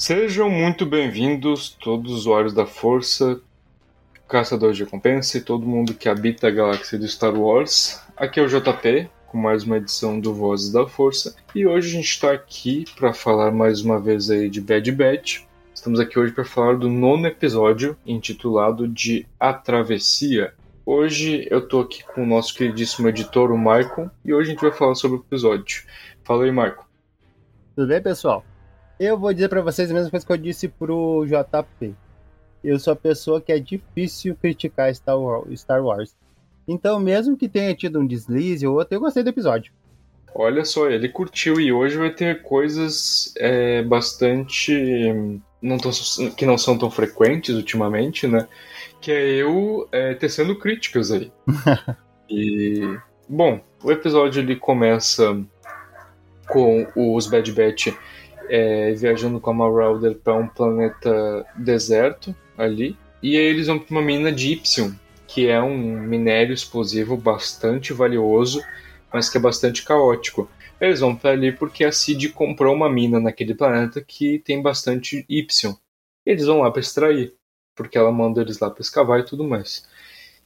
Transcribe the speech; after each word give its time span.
Sejam 0.00 0.48
muito 0.48 0.86
bem-vindos, 0.86 1.76
todos 1.78 2.10
os 2.10 2.20
usuários 2.20 2.54
da 2.54 2.64
Força, 2.64 3.38
caçadores 4.26 4.78
de 4.78 4.84
recompensa 4.84 5.36
e 5.36 5.42
todo 5.42 5.66
mundo 5.66 5.92
que 5.92 6.08
habita 6.08 6.48
a 6.48 6.50
galáxia 6.50 6.98
de 6.98 7.06
Star 7.06 7.38
Wars. 7.38 8.02
Aqui 8.16 8.40
é 8.40 8.42
o 8.42 8.48
JP, 8.48 9.10
com 9.26 9.36
mais 9.36 9.62
uma 9.62 9.76
edição 9.76 10.18
do 10.18 10.32
Vozes 10.32 10.72
da 10.72 10.86
Força, 10.86 11.36
e 11.54 11.66
hoje 11.66 11.88
a 11.88 11.92
gente 11.92 12.08
está 12.08 12.32
aqui 12.32 12.86
para 12.96 13.12
falar 13.12 13.50
mais 13.50 13.82
uma 13.82 14.00
vez 14.00 14.30
aí 14.30 14.48
de 14.48 14.62
Bad 14.62 14.90
Batch. 14.90 15.42
Estamos 15.74 16.00
aqui 16.00 16.18
hoje 16.18 16.32
para 16.32 16.46
falar 16.46 16.78
do 16.78 16.88
nono 16.88 17.26
episódio, 17.26 17.94
intitulado 18.06 18.88
de 18.88 19.26
A 19.38 19.52
Travessia. 19.52 20.54
Hoje 20.86 21.46
eu 21.50 21.58
estou 21.58 21.82
aqui 21.82 22.02
com 22.04 22.22
o 22.22 22.26
nosso 22.26 22.54
queridíssimo 22.54 23.06
editor, 23.06 23.52
o 23.52 23.58
Michael, 23.58 24.10
e 24.24 24.32
hoje 24.32 24.48
a 24.48 24.52
gente 24.54 24.62
vai 24.62 24.72
falar 24.72 24.94
sobre 24.94 25.18
o 25.18 25.20
episódio. 25.20 25.82
Fala 26.24 26.44
aí, 26.44 26.50
Michael. 26.50 26.86
Tudo 27.76 27.86
bem, 27.86 28.02
pessoal? 28.02 28.42
Eu 29.00 29.18
vou 29.18 29.32
dizer 29.32 29.48
pra 29.48 29.62
vocês 29.62 29.90
a 29.90 29.94
mesma 29.94 30.10
coisa 30.10 30.26
que 30.26 30.32
eu 30.32 30.36
disse 30.36 30.68
pro 30.68 31.24
JP. 31.24 31.94
Eu 32.62 32.78
sou 32.78 32.92
a 32.92 32.96
pessoa 32.96 33.40
que 33.40 33.50
é 33.50 33.58
difícil 33.58 34.36
criticar 34.36 34.94
Star 34.94 35.18
Wa- 35.18 35.46
Star 35.56 35.82
Wars. 35.82 36.14
Então, 36.68 37.00
mesmo 37.00 37.34
que 37.34 37.48
tenha 37.48 37.74
tido 37.74 37.98
um 37.98 38.06
deslize 38.06 38.66
ou 38.66 38.76
outro, 38.76 38.94
eu 38.94 39.00
gostei 39.00 39.22
do 39.22 39.30
episódio. 39.30 39.72
Olha 40.34 40.66
só, 40.66 40.90
ele 40.90 41.08
curtiu 41.08 41.58
e 41.58 41.72
hoje 41.72 41.96
vai 41.96 42.10
ter 42.10 42.42
coisas 42.42 43.32
é, 43.38 43.82
bastante 43.82 45.14
não 45.62 45.78
tão, 45.78 45.90
que 46.36 46.44
não 46.44 46.58
são 46.58 46.76
tão 46.76 46.90
frequentes 46.90 47.54
ultimamente, 47.54 48.26
né? 48.26 48.46
Que 49.00 49.10
é 49.12 49.26
eu 49.36 49.88
é, 49.90 50.12
tecendo 50.12 50.58
críticas 50.58 51.10
aí. 51.10 51.32
e 52.28 52.98
bom, 53.26 53.60
o 53.82 53.90
episódio 53.90 54.42
ele 54.42 54.56
começa 54.56 55.42
com 56.46 56.86
os 56.94 57.26
Bad 57.26 57.50
Batch 57.52 57.88
é, 58.50 58.92
viajando 58.92 59.40
com 59.40 59.50
a 59.50 59.54
Marauder 59.54 60.14
para 60.16 60.34
um 60.34 60.46
planeta 60.46 61.46
deserto 61.56 62.34
ali 62.58 62.96
e 63.22 63.36
aí 63.36 63.44
eles 63.44 63.66
vão 63.66 63.78
para 63.78 63.92
uma 63.92 64.02
mina 64.02 64.32
de 64.32 64.52
Ypsilon, 64.52 64.92
que 65.26 65.46
é 65.46 65.62
um 65.62 65.76
minério 65.76 66.52
explosivo 66.52 67.16
bastante 67.16 67.92
valioso 67.92 68.60
mas 69.12 69.28
que 69.28 69.36
é 69.36 69.40
bastante 69.40 69.84
caótico. 69.84 70.48
Eles 70.80 71.00
vão 71.00 71.14
para 71.14 71.30
ali 71.30 71.52
porque 71.52 71.84
a 71.84 71.92
Cid 71.92 72.30
comprou 72.30 72.74
uma 72.74 72.88
mina 72.88 73.20
naquele 73.20 73.54
planeta 73.54 74.00
que 74.00 74.38
tem 74.38 74.62
bastante 74.62 75.24
Y. 75.28 75.76
Eles 76.24 76.46
vão 76.46 76.60
lá 76.60 76.70
para 76.70 76.80
extrair, 76.80 77.34
porque 77.74 77.98
ela 77.98 78.12
manda 78.12 78.40
eles 78.40 78.58
lá 78.58 78.70
para 78.70 78.80
escavar 78.80 79.20
e 79.20 79.24
tudo 79.24 79.44
mais. 79.44 79.86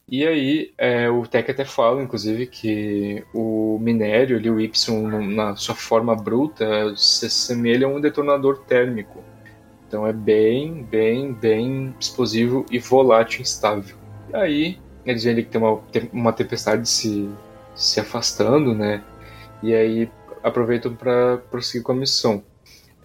E 0.07 0.27
aí, 0.27 0.73
é, 0.77 1.09
o 1.09 1.27
Tech 1.27 1.51
até 1.51 1.65
fala, 1.65 2.03
inclusive, 2.03 2.47
que 2.47 3.25
o 3.33 3.79
minério, 3.81 4.37
ali, 4.37 4.51
o 4.51 4.61
Y, 4.61 5.35
na 5.35 5.57
sua 5.57 5.75
forma 5.75 6.15
bruta, 6.15 6.95
se 6.95 7.27
assemelha 7.27 7.87
a 7.87 7.91
um 7.91 8.01
detonador 8.01 8.59
térmico. 8.67 9.25
Então 9.89 10.07
é 10.07 10.13
bem, 10.13 10.83
bem, 10.83 11.33
bem 11.33 11.95
explosivo 11.99 12.67
e 12.71 12.79
volátil 12.79 13.41
instável. 13.41 13.97
E 14.31 14.37
aí, 14.37 14.79
eles 15.07 15.25
veem 15.25 15.37
que 15.37 15.45
tem 15.45 15.61
uma, 15.61 15.81
uma 16.13 16.33
tempestade 16.33 16.89
se, 16.89 17.31
se 17.75 18.01
afastando, 18.01 18.75
né? 18.75 19.03
E 19.63 19.75
aí 19.75 20.11
aproveitam 20.43 20.95
para 20.95 21.39
prosseguir 21.51 21.83
com 21.83 21.93
a 21.93 21.95
missão. 21.95 22.43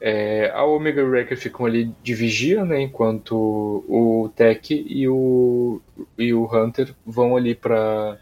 É, 0.01 0.49
a 0.53 0.63
Omega 0.63 1.01
e 1.01 1.03
o 1.03 1.09
Wrecker 1.09 1.37
ficam 1.37 1.65
ali 1.65 1.93
de 2.01 2.13
vigia, 2.13 2.63
né? 2.63 2.81
Enquanto 2.81 3.35
o 3.87 4.31
Tech 4.35 4.73
e 4.73 5.07
o, 5.07 5.81
e 6.17 6.33
o 6.33 6.45
Hunter 6.45 6.93
vão 7.05 7.35
ali 7.35 7.53
para 7.53 8.17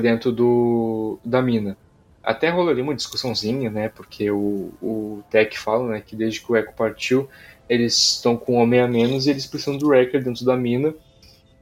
dentro 0.00 0.30
do, 0.30 1.18
da 1.24 1.42
mina. 1.42 1.76
Até 2.22 2.50
rola 2.50 2.70
ali 2.70 2.80
uma 2.80 2.94
discussãozinha, 2.94 3.68
né? 3.68 3.88
Porque 3.88 4.30
o, 4.30 4.72
o 4.80 5.22
Tech 5.28 5.58
fala 5.58 5.88
né, 5.88 6.00
que 6.00 6.14
desde 6.14 6.40
que 6.40 6.52
o 6.52 6.56
Echo 6.56 6.72
partiu, 6.72 7.28
eles 7.68 7.94
estão 7.94 8.36
com 8.36 8.54
um 8.56 8.60
homem 8.60 8.80
a 8.80 8.86
menos 8.86 9.26
e 9.26 9.30
eles 9.30 9.46
precisam 9.46 9.76
do 9.76 9.88
Wrecker 9.88 10.22
dentro 10.22 10.44
da 10.44 10.56
mina. 10.56 10.94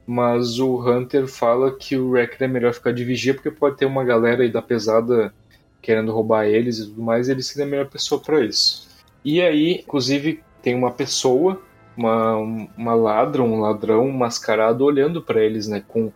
Mas 0.05 0.59
o 0.59 0.77
Hunter 0.77 1.27
fala 1.27 1.75
que 1.75 1.97
o 1.97 2.11
Wrecker 2.11 2.43
é 2.43 2.47
melhor 2.47 2.73
ficar 2.73 2.91
de 2.91 3.03
vigia 3.03 3.33
porque 3.33 3.49
pode 3.49 3.77
ter 3.77 3.85
uma 3.85 4.03
galera 4.03 4.43
aí 4.43 4.51
da 4.51 4.61
pesada 4.61 5.33
querendo 5.81 6.11
roubar 6.11 6.45
eles 6.45 6.77
e 6.77 6.85
tudo 6.85 7.01
mais, 7.01 7.27
e 7.27 7.31
ele 7.31 7.41
seria 7.41 7.65
a 7.65 7.67
melhor 7.67 7.87
pessoa 7.87 8.21
para 8.21 8.45
isso. 8.45 8.90
E 9.23 9.41
aí, 9.41 9.81
inclusive, 9.81 10.43
tem 10.61 10.75
uma 10.75 10.91
pessoa, 10.91 11.61
uma, 11.95 12.35
uma 12.35 12.93
ladra, 12.93 13.43
um 13.43 13.59
ladrão 13.59 14.09
mascarado 14.09 14.83
olhndo 14.83 15.21
para 15.21 15.43
eles, 15.43 15.67
né, 15.67 15.83
com 15.87 16.11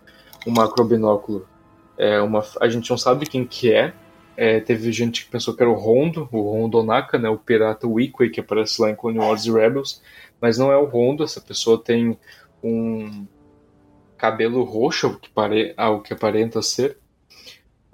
um 0.46 0.52
macrobinóculo. 0.52 1.48
É 1.98 2.22
uma, 2.22 2.44
a 2.60 2.68
gente 2.68 2.90
não 2.90 2.98
sabe 2.98 3.26
quem 3.26 3.46
que 3.46 3.72
é. 3.74 3.94
É, 4.38 4.60
teve 4.60 4.92
gente 4.92 5.24
que 5.24 5.32
pensou 5.32 5.56
que 5.56 5.64
era 5.64 5.72
o 5.72 5.76
Rondo, 5.76 6.28
o 6.32 6.42
Rondo 6.42 6.80
Onaka, 6.80 7.18
né, 7.18 7.30
o 7.30 7.38
pirata 7.38 7.88
Weequay 7.88 8.30
que 8.30 8.42
aparece 8.42 8.82
lá 8.82 8.90
em 8.90 8.96
Clone 8.96 9.20
Wars 9.20 9.46
e 9.46 9.52
Rebels, 9.52 10.02
mas 10.42 10.58
não 10.58 10.72
é 10.72 10.78
o 10.78 10.84
Rondo, 10.84 11.24
essa 11.24 11.40
pessoa 11.40 11.82
tem 11.82 12.18
um 12.62 13.26
cabelo 14.18 14.64
roxo, 14.64 15.08
ao 15.08 15.16
que, 15.16 15.30
pare, 15.30 15.74
ao 15.78 16.02
que 16.02 16.14
aparenta 16.14 16.62
ser. 16.62 16.98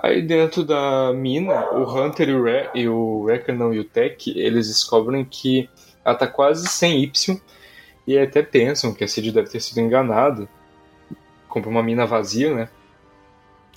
Aí 0.04 0.20
dentro 0.24 0.64
da 0.64 1.14
mina, 1.14 1.70
o 1.74 1.84
Hunter 1.84 2.30
e 2.30 2.34
o, 2.34 2.44
Re 2.44 2.70
e 2.74 2.88
o 2.88 3.20
Wrecker, 3.22 3.56
não, 3.56 3.72
e 3.72 3.80
o 3.80 3.84
Tech, 3.84 4.32
eles 4.36 4.68
descobrem 4.68 5.24
que 5.24 5.70
ela 6.04 6.16
tá 6.16 6.26
quase 6.26 6.68
sem 6.68 7.04
Y, 7.04 7.40
e 8.08 8.18
até 8.18 8.42
pensam 8.42 8.96
que 8.96 9.04
a 9.04 9.08
Cid 9.08 9.32
deve 9.32 9.50
ter 9.50 9.60
sido 9.60 9.80
enganada. 9.80 10.50
Compra 11.48 11.70
uma 11.70 11.84
mina 11.84 12.08
vazia, 12.08 12.52
né? 12.52 12.70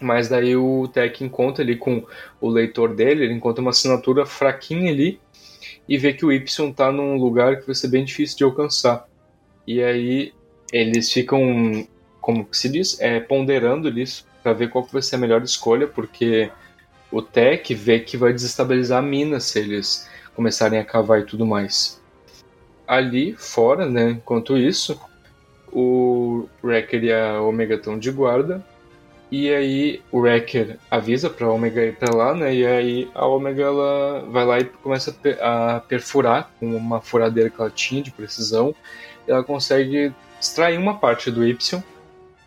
Mas 0.01 0.27
daí 0.27 0.57
o 0.57 0.89
Tech 0.89 1.23
encontra 1.23 1.63
ali 1.63 1.77
com 1.77 2.03
o 2.41 2.49
leitor 2.49 2.95
dele, 2.95 3.25
ele 3.25 3.35
encontra 3.35 3.61
uma 3.61 3.71
assinatura 3.71 4.25
fraquinha 4.25 4.91
ali 4.91 5.21
e 5.87 5.99
vê 5.99 6.15
que 6.15 6.25
o 6.25 6.33
Y 6.33 6.73
tá 6.73 6.91
num 6.91 7.19
lugar 7.19 7.61
que 7.61 7.67
vai 7.67 7.75
ser 7.75 7.89
bem 7.89 8.03
difícil 8.03 8.39
de 8.39 8.45
alcançar. 8.45 9.07
E 9.67 9.83
aí 9.83 10.33
eles 10.73 11.13
ficam, 11.13 11.87
como 12.19 12.47
que 12.47 12.57
se 12.57 12.71
diz, 12.71 12.99
é, 12.99 13.21
ponderando 13.21 13.91
isso 13.99 14.27
para 14.45 14.53
ver 14.53 14.71
qual 14.71 14.85
vai 14.85 15.03
ser 15.03 15.17
a 15.17 15.19
melhor 15.19 15.43
escolha, 15.43 15.89
porque 15.89 16.53
o 17.11 17.21
Tech 17.21 17.75
vê 17.75 17.99
que 17.99 18.17
vai 18.17 18.33
desestabilizar 18.33 19.01
a 19.01 19.03
mina 19.03 19.41
se 19.41 19.59
eles 19.59 20.09
começarem 20.37 20.79
a 20.79 20.85
cavar 20.85 21.21
e 21.21 21.25
tudo 21.25 21.45
mais. 21.47 22.01
ali 22.87 23.35
fora, 23.35 23.89
né, 23.89 24.11
enquanto 24.11 24.57
isso, 24.59 25.01
o 25.73 26.47
Wrecker 26.63 27.03
e 27.03 27.13
a 27.13 27.41
Omega 27.41 27.75
estão 27.75 27.99
de 27.99 28.11
guarda. 28.11 28.65
E 29.31 29.53
aí 29.53 30.03
o 30.13 30.21
Wrecker 30.21 30.79
avisa 30.91 31.29
pra 31.29 31.51
Omega 31.51 31.83
ir 31.83 31.97
pra 31.97 32.15
lá, 32.15 32.35
né? 32.35 32.55
E 32.55 32.65
aí 32.65 33.11
a 33.15 33.27
Omega 33.27 33.65
ela 33.65 34.21
vai 34.31 34.45
lá 34.45 34.61
e 34.61 34.65
começa 34.65 35.11
a, 35.11 35.15
per 35.15 35.43
a 35.43 35.81
perfurar 35.81 36.51
com 36.61 36.77
uma 36.77 37.01
furadeira 37.01 37.51
que 37.51 37.61
ela 37.61 37.71
tinha 37.71 38.03
de 38.03 38.13
precisão. 38.13 38.75
Ela 39.27 39.43
consegue 39.43 40.13
extrair 40.41 40.79
uma 40.79 40.99
parte 40.99 41.31
do 41.31 41.45
Y. 41.45 41.83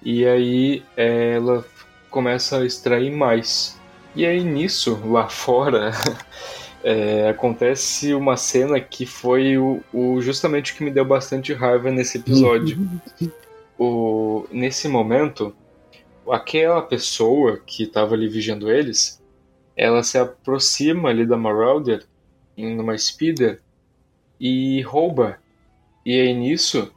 E 0.01 0.25
aí 0.25 0.83
é, 0.95 1.33
ela 1.33 1.65
começa 2.17 2.57
a 2.57 2.65
extrair 2.65 3.11
mais. 3.11 3.79
E 4.15 4.25
aí 4.25 4.43
nisso, 4.43 4.99
lá 5.05 5.29
fora, 5.29 5.91
é, 6.83 7.29
acontece 7.29 8.11
uma 8.15 8.35
cena 8.35 8.79
que 8.79 9.05
foi 9.05 9.55
o, 9.55 9.83
o, 9.93 10.19
justamente 10.19 10.73
o 10.73 10.75
que 10.75 10.83
me 10.83 10.89
deu 10.89 11.05
bastante 11.05 11.53
raiva 11.53 11.91
nesse 11.91 12.17
episódio. 12.17 12.75
o, 13.77 14.47
nesse 14.51 14.87
momento, 14.87 15.55
aquela 16.27 16.81
pessoa 16.81 17.61
que 17.63 17.83
estava 17.83 18.15
ali 18.15 18.27
vigiando 18.27 18.71
eles, 18.71 19.21
ela 19.75 20.01
se 20.01 20.17
aproxima 20.17 21.09
ali 21.09 21.23
da 21.23 21.37
Marauder 21.37 22.03
em 22.57 22.79
uma 22.79 22.97
speeder 22.97 23.61
e 24.39 24.81
rouba. 24.81 25.37
E 26.03 26.19
aí 26.19 26.33
nisso 26.33 26.91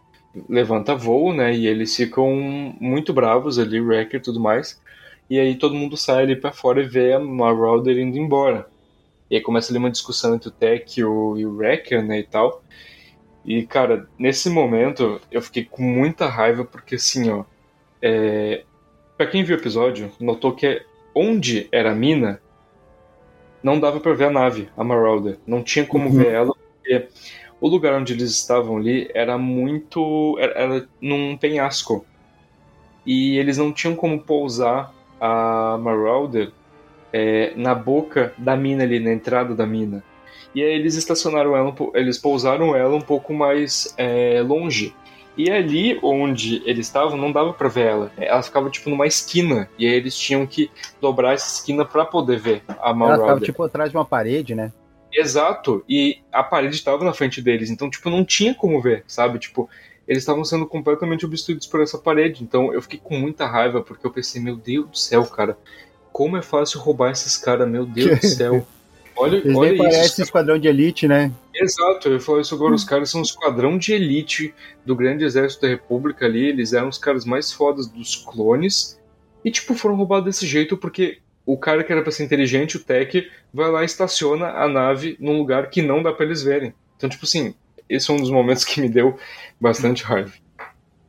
levanta 0.49 0.95
voo, 0.95 1.35
né? 1.35 1.55
E 1.55 1.67
eles 1.67 1.95
ficam 1.95 2.75
muito 2.81 3.13
bravos 3.13 3.59
ali, 3.59 3.79
Wrecker 3.79 4.19
e 4.19 4.23
tudo 4.23 4.41
mais. 4.41 4.81
E 5.31 5.39
aí 5.39 5.55
todo 5.55 5.75
mundo 5.75 5.97
sai 5.97 6.25
ali 6.25 6.37
para 6.37 6.53
fora 6.53 6.83
e 6.83 6.89
vê 6.89 7.15
a 7.15 7.21
Marauder 7.21 7.97
indo 7.97 8.19
embora. 8.19 8.69
E 9.31 9.37
aí 9.37 9.41
começa 9.41 9.73
ali 9.73 9.79
uma 9.79 9.91
discussão 9.91 10.35
entre 10.35 10.49
o 10.49 10.53
Tech 10.53 11.01
e 11.01 11.05
o, 11.05 11.39
e 11.39 11.47
o 11.47 11.57
Wrecker, 11.57 12.05
né, 12.05 12.19
e 12.19 12.25
tal. 12.25 12.63
E, 13.47 13.65
cara, 13.65 14.09
nesse 14.19 14.51
momento 14.51 15.21
eu 15.31 15.41
fiquei 15.41 15.65
com 15.65 15.83
muita 15.83 16.27
raiva 16.27 16.65
porque, 16.65 16.97
assim, 16.97 17.31
ó, 17.31 17.45
é, 18.03 18.65
Pra 19.21 19.27
quem 19.27 19.45
viu 19.45 19.55
o 19.55 19.61
episódio, 19.61 20.11
notou 20.19 20.53
que 20.53 20.83
onde 21.15 21.69
era 21.71 21.93
a 21.93 21.95
mina, 21.95 22.41
não 23.63 23.79
dava 23.79 24.01
para 24.01 24.15
ver 24.15 24.29
a 24.29 24.31
nave, 24.31 24.71
a 24.75 24.83
Marauder. 24.83 25.37
Não 25.47 25.63
tinha 25.63 25.85
como 25.85 26.09
uhum. 26.09 26.17
ver 26.17 26.29
ela, 26.29 26.55
porque 26.55 27.07
o 27.61 27.69
lugar 27.69 27.93
onde 28.01 28.15
eles 28.15 28.31
estavam 28.31 28.79
ali 28.79 29.11
era 29.13 29.37
muito. 29.37 30.39
Era, 30.39 30.53
era 30.53 30.89
num 31.03 31.37
penhasco. 31.37 32.07
E 33.05 33.37
eles 33.37 33.59
não 33.59 33.71
tinham 33.71 33.95
como 33.95 34.23
pousar 34.23 34.91
a 35.21 35.79
Marauder 35.81 36.51
é, 37.13 37.53
na 37.57 37.75
boca 37.75 38.33
da 38.39 38.57
mina 38.57 38.85
ali, 38.85 38.99
na 39.01 39.13
entrada 39.13 39.55
da 39.55 39.67
mina. 39.67 40.03
E 40.55 40.63
aí 40.63 40.73
eles 40.73 40.97
estacionaram 40.97 41.57
ela, 41.57 41.75
eles 41.95 42.19
pousaram 42.19 42.75
ela 42.75 42.97
um 42.97 43.01
pouco 43.01 43.33
mais 43.33 43.95
é, 43.97 44.43
longe. 44.43 44.95
E 45.37 45.51
ali 45.51 45.99
onde 46.03 46.63
eles 46.67 46.87
estavam, 46.87 47.17
não 47.17 47.31
dava 47.31 47.53
para 47.53 47.69
ver 47.69 47.87
ela. 47.87 48.13
Ela 48.19 48.43
ficava 48.43 48.69
tipo 48.69 48.91
numa 48.91 49.07
esquina. 49.07 49.69
E 49.79 49.87
aí 49.87 49.95
eles 49.95 50.17
tinham 50.17 50.45
que 50.47 50.71
dobrar 51.01 51.35
essa 51.35 51.55
esquina 51.55 51.85
para 51.85 52.05
poder 52.05 52.39
ver 52.39 52.63
a 52.81 52.93
Marauder. 52.93 53.29
Ela 53.29 53.41
tipo 53.41 53.63
atrás 53.63 53.91
de 53.91 53.97
uma 53.97 54.05
parede, 54.05 54.55
né? 54.55 54.73
Exato. 55.13 55.85
E 55.89 56.19
a 56.33 56.43
parede 56.43 56.75
estava 56.75 57.05
na 57.05 57.13
frente 57.13 57.41
deles. 57.41 57.71
Então, 57.71 57.89
tipo, 57.89 58.11
não 58.11 58.25
tinha 58.25 58.55
como 58.55 58.81
ver, 58.81 59.05
sabe? 59.07 59.39
Tipo, 59.39 59.69
eles 60.11 60.25
estavam 60.25 60.45
sendo 60.45 60.67
completamente 60.67 61.25
obstruídos 61.25 61.69
por 61.69 61.81
essa 61.81 61.97
parede. 61.97 62.43
Então 62.43 62.75
eu 62.75 62.83
fiquei 62.83 62.99
com 62.99 63.17
muita 63.17 63.47
raiva 63.47 63.81
porque 63.81 64.05
eu 64.05 64.11
pensei, 64.11 64.43
meu 64.43 64.57
Deus 64.57 64.91
do 64.91 64.99
céu, 64.99 65.25
cara. 65.25 65.57
Como 66.11 66.37
é 66.37 66.43
fácil 66.43 66.81
roubar 66.81 67.13
esses 67.13 67.37
caras, 67.37 67.69
meu 67.69 67.87
Deus 67.87 68.19
do 68.19 68.27
céu. 68.27 68.67
Olha, 69.15 69.37
Eles 69.37 69.57
olha 69.57 69.71
nem 69.71 69.87
isso. 69.87 69.97
Parece 69.97 70.23
esquadrão 70.23 70.59
de 70.59 70.67
elite, 70.67 71.07
né? 71.07 71.31
Exato, 71.55 72.09
eu 72.09 72.19
falei 72.19 72.41
isso 72.41 72.53
agora. 72.57 72.75
Os 72.75 72.83
caras 72.83 73.09
são 73.09 73.21
um 73.21 73.23
esquadrão 73.23 73.79
de 73.79 73.93
elite 73.93 74.53
do 74.85 74.97
grande 74.97 75.25
exército 75.25 75.63
da 75.63 75.69
República 75.69 76.27
ali. 76.27 76.49
Eles 76.49 76.73
eram 76.73 76.89
os 76.89 76.99
caras 76.99 77.25
mais 77.25 77.53
fodas 77.53 77.87
dos 77.87 78.17
clones. 78.17 78.99
E, 79.45 79.51
tipo, 79.53 79.77
foram 79.77 79.95
roubados 79.95 80.25
desse 80.25 80.45
jeito 80.45 80.77
porque 80.77 81.19
o 81.47 81.57
cara 81.57 81.85
que 81.85 81.93
era 81.93 82.03
pra 82.03 82.11
ser 82.11 82.25
inteligente, 82.25 82.77
o 82.79 82.81
Tech, 82.81 83.31
vai 83.55 83.71
lá 83.71 83.83
e 83.83 83.87
estaciona 83.87 84.49
a 84.49 84.67
nave 84.67 85.17
num 85.21 85.39
lugar 85.39 85.71
que 85.71 85.81
não 85.81 86.03
dá 86.03 86.13
pra 86.13 86.27
eles 86.27 86.43
verem. 86.43 86.75
Então, 86.97 87.09
tipo 87.09 87.25
assim, 87.25 87.55
esse 87.91 88.11
é 88.11 88.15
um 88.15 88.19
dos 88.19 88.31
momentos 88.31 88.65
que 88.65 88.81
me 88.81 88.89
deu 88.89 89.19
bastante 89.61 90.05
raiva. 90.05 90.33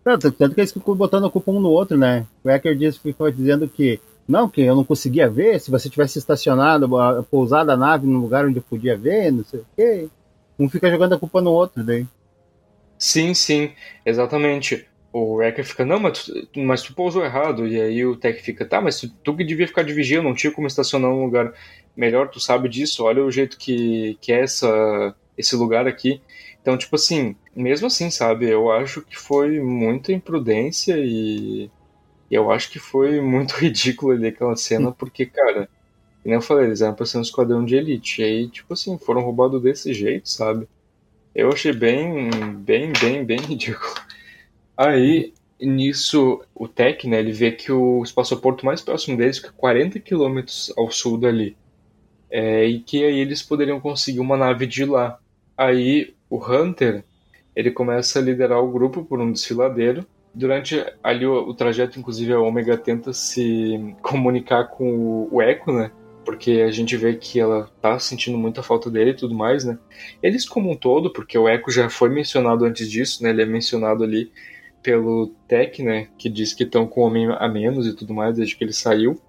Tanto, 0.03 0.31
tanto 0.31 0.55
que 0.55 0.61
eles 0.61 0.73
ficam 0.73 0.95
botando 0.95 1.27
a 1.27 1.29
culpa 1.29 1.51
um 1.51 1.59
no 1.59 1.69
outro, 1.69 1.95
né? 1.95 2.25
O 2.43 2.49
Ecker 2.49 2.75
disse, 2.75 2.99
ficou 2.99 3.31
dizendo 3.31 3.67
que 3.67 3.99
não, 4.27 4.49
que 4.49 4.61
eu 4.61 4.75
não 4.75 4.83
conseguia 4.83 5.29
ver, 5.29 5.59
se 5.59 5.69
você 5.69 5.89
tivesse 5.89 6.17
estacionado, 6.17 6.89
pousado 7.29 7.71
a 7.71 7.77
nave 7.77 8.07
no 8.07 8.19
lugar 8.19 8.45
onde 8.45 8.57
eu 8.57 8.63
podia 8.63 8.97
ver, 8.97 9.31
não 9.31 9.43
sei 9.43 9.59
o 9.59 9.65
quê. 9.75 10.09
Um 10.57 10.69
fica 10.69 10.89
jogando 10.89 11.13
a 11.13 11.19
culpa 11.19 11.41
no 11.41 11.51
outro 11.51 11.83
daí. 11.83 12.05
Sim, 12.97 13.33
sim, 13.33 13.71
exatamente. 14.05 14.87
O 15.11 15.35
Wrecker 15.35 15.65
fica, 15.65 15.83
não, 15.83 15.99
mas 15.99 16.23
tu, 16.23 16.59
mas 16.59 16.81
tu 16.81 16.93
pousou 16.93 17.25
errado. 17.25 17.67
E 17.67 17.79
aí 17.79 18.05
o 18.05 18.15
Tech 18.15 18.41
fica, 18.41 18.65
tá, 18.65 18.79
mas 18.79 18.99
tu, 18.99 19.09
tu 19.23 19.35
que 19.35 19.43
devia 19.43 19.67
ficar 19.67 19.83
de 19.83 19.93
vigia, 19.93 20.21
não 20.21 20.33
tinha 20.33 20.53
como 20.53 20.67
estacionar 20.67 21.11
num 21.11 21.25
lugar 21.25 21.51
melhor, 21.95 22.29
tu 22.29 22.39
sabe 22.39 22.69
disso, 22.69 23.03
olha 23.03 23.23
o 23.23 23.31
jeito 23.31 23.57
que, 23.57 24.17
que 24.21 24.31
é 24.31 24.41
essa, 24.41 25.15
esse 25.37 25.55
lugar 25.55 25.87
aqui. 25.87 26.21
Então, 26.61 26.77
tipo 26.77 26.95
assim, 26.95 27.35
mesmo 27.55 27.87
assim, 27.87 28.11
sabe, 28.11 28.47
eu 28.47 28.71
acho 28.71 29.01
que 29.01 29.17
foi 29.17 29.59
muita 29.59 30.13
imprudência 30.13 30.95
e 30.97 31.69
eu 32.29 32.51
acho 32.51 32.71
que 32.71 32.79
foi 32.79 33.19
muito 33.19 33.53
ridículo 33.57 34.13
ali 34.13 34.27
aquela 34.27 34.55
cena, 34.55 34.89
hum. 34.89 34.93
porque, 34.93 35.25
cara, 35.25 35.67
como 36.23 36.35
eu 36.35 36.41
falei, 36.41 36.67
eles 36.67 36.81
eram 36.81 36.93
pra 36.93 37.05
ser 37.05 37.17
um 37.17 37.21
esquadrão 37.21 37.65
de 37.65 37.75
elite. 37.75 38.21
E 38.21 38.25
aí, 38.25 38.49
tipo 38.49 38.73
assim, 38.73 38.97
foram 38.97 39.21
roubados 39.21 39.61
desse 39.61 39.93
jeito, 39.93 40.29
sabe? 40.29 40.67
Eu 41.33 41.49
achei 41.49 41.73
bem, 41.73 42.29
bem, 42.57 42.93
bem, 43.01 43.25
bem 43.25 43.39
ridículo. 43.41 43.93
Aí, 44.77 45.33
nisso, 45.59 46.43
o 46.55 46.67
Tech, 46.67 47.07
né, 47.07 47.19
ele 47.19 47.31
vê 47.31 47.51
que 47.51 47.71
o 47.71 48.03
espaçoporto 48.03 48.65
mais 48.65 48.81
próximo 48.81 49.17
deles 49.17 49.37
fica 49.37 49.51
40 49.51 49.99
quilômetros 49.99 50.71
ao 50.77 50.91
sul 50.91 51.17
dali. 51.17 51.57
É, 52.29 52.65
e 52.65 52.79
que 52.79 53.03
aí 53.03 53.19
eles 53.19 53.41
poderiam 53.41 53.79
conseguir 53.79 54.19
uma 54.19 54.37
nave 54.37 54.65
de 54.67 54.85
lá. 54.85 55.19
Aí, 55.57 56.13
o 56.31 56.43
Hunter, 56.43 57.03
ele 57.55 57.69
começa 57.69 58.17
a 58.17 58.21
liderar 58.21 58.63
o 58.63 58.71
grupo 58.71 59.05
por 59.05 59.19
um 59.19 59.31
desfiladeiro, 59.31 60.07
Durante 60.33 60.83
ali 61.03 61.25
o, 61.25 61.49
o, 61.49 61.53
trajeto, 61.53 61.99
inclusive, 61.99 62.31
a 62.31 62.39
Omega 62.39 62.77
tenta 62.77 63.11
se 63.11 63.93
comunicar 64.01 64.69
com 64.69 65.27
o, 65.29 65.41
Echo, 65.41 65.73
né? 65.73 65.91
Porque 66.23 66.63
a 66.65 66.71
gente 66.71 66.95
vê 66.95 67.15
que 67.15 67.39
ela 67.39 67.69
tá 67.81 67.99
sentindo 67.99 68.37
muita 68.37 68.63
falta 68.63 68.89
dele 68.89 69.11
e 69.11 69.15
tudo 69.15 69.35
mais, 69.35 69.65
né? 69.65 69.77
Eles 70.23 70.47
como 70.47 70.71
um 70.71 70.75
todo, 70.75 71.11
porque 71.11 71.37
o 71.37 71.49
Echo 71.49 71.69
já 71.69 71.89
foi 71.89 72.09
mencionado 72.09 72.63
antes 72.63 72.89
disso, 72.89 73.21
né? 73.21 73.31
Ele 73.31 73.41
é 73.41 73.45
mencionado 73.45 74.05
ali 74.05 74.31
pelo 74.81 75.27
Tech, 75.49 75.83
né? 75.83 76.07
Que 76.17 76.29
diz 76.29 76.53
que 76.53 76.63
estão 76.63 76.87
com 76.87 77.01
o 77.01 77.03
homem 77.05 77.27
a 77.29 77.49
menos 77.49 77.85
e 77.85 77.93
tudo 77.93 78.13
mais 78.13 78.37
desde 78.37 78.55
que 78.55 78.63
ele 78.63 78.73
saiu. 78.73 79.19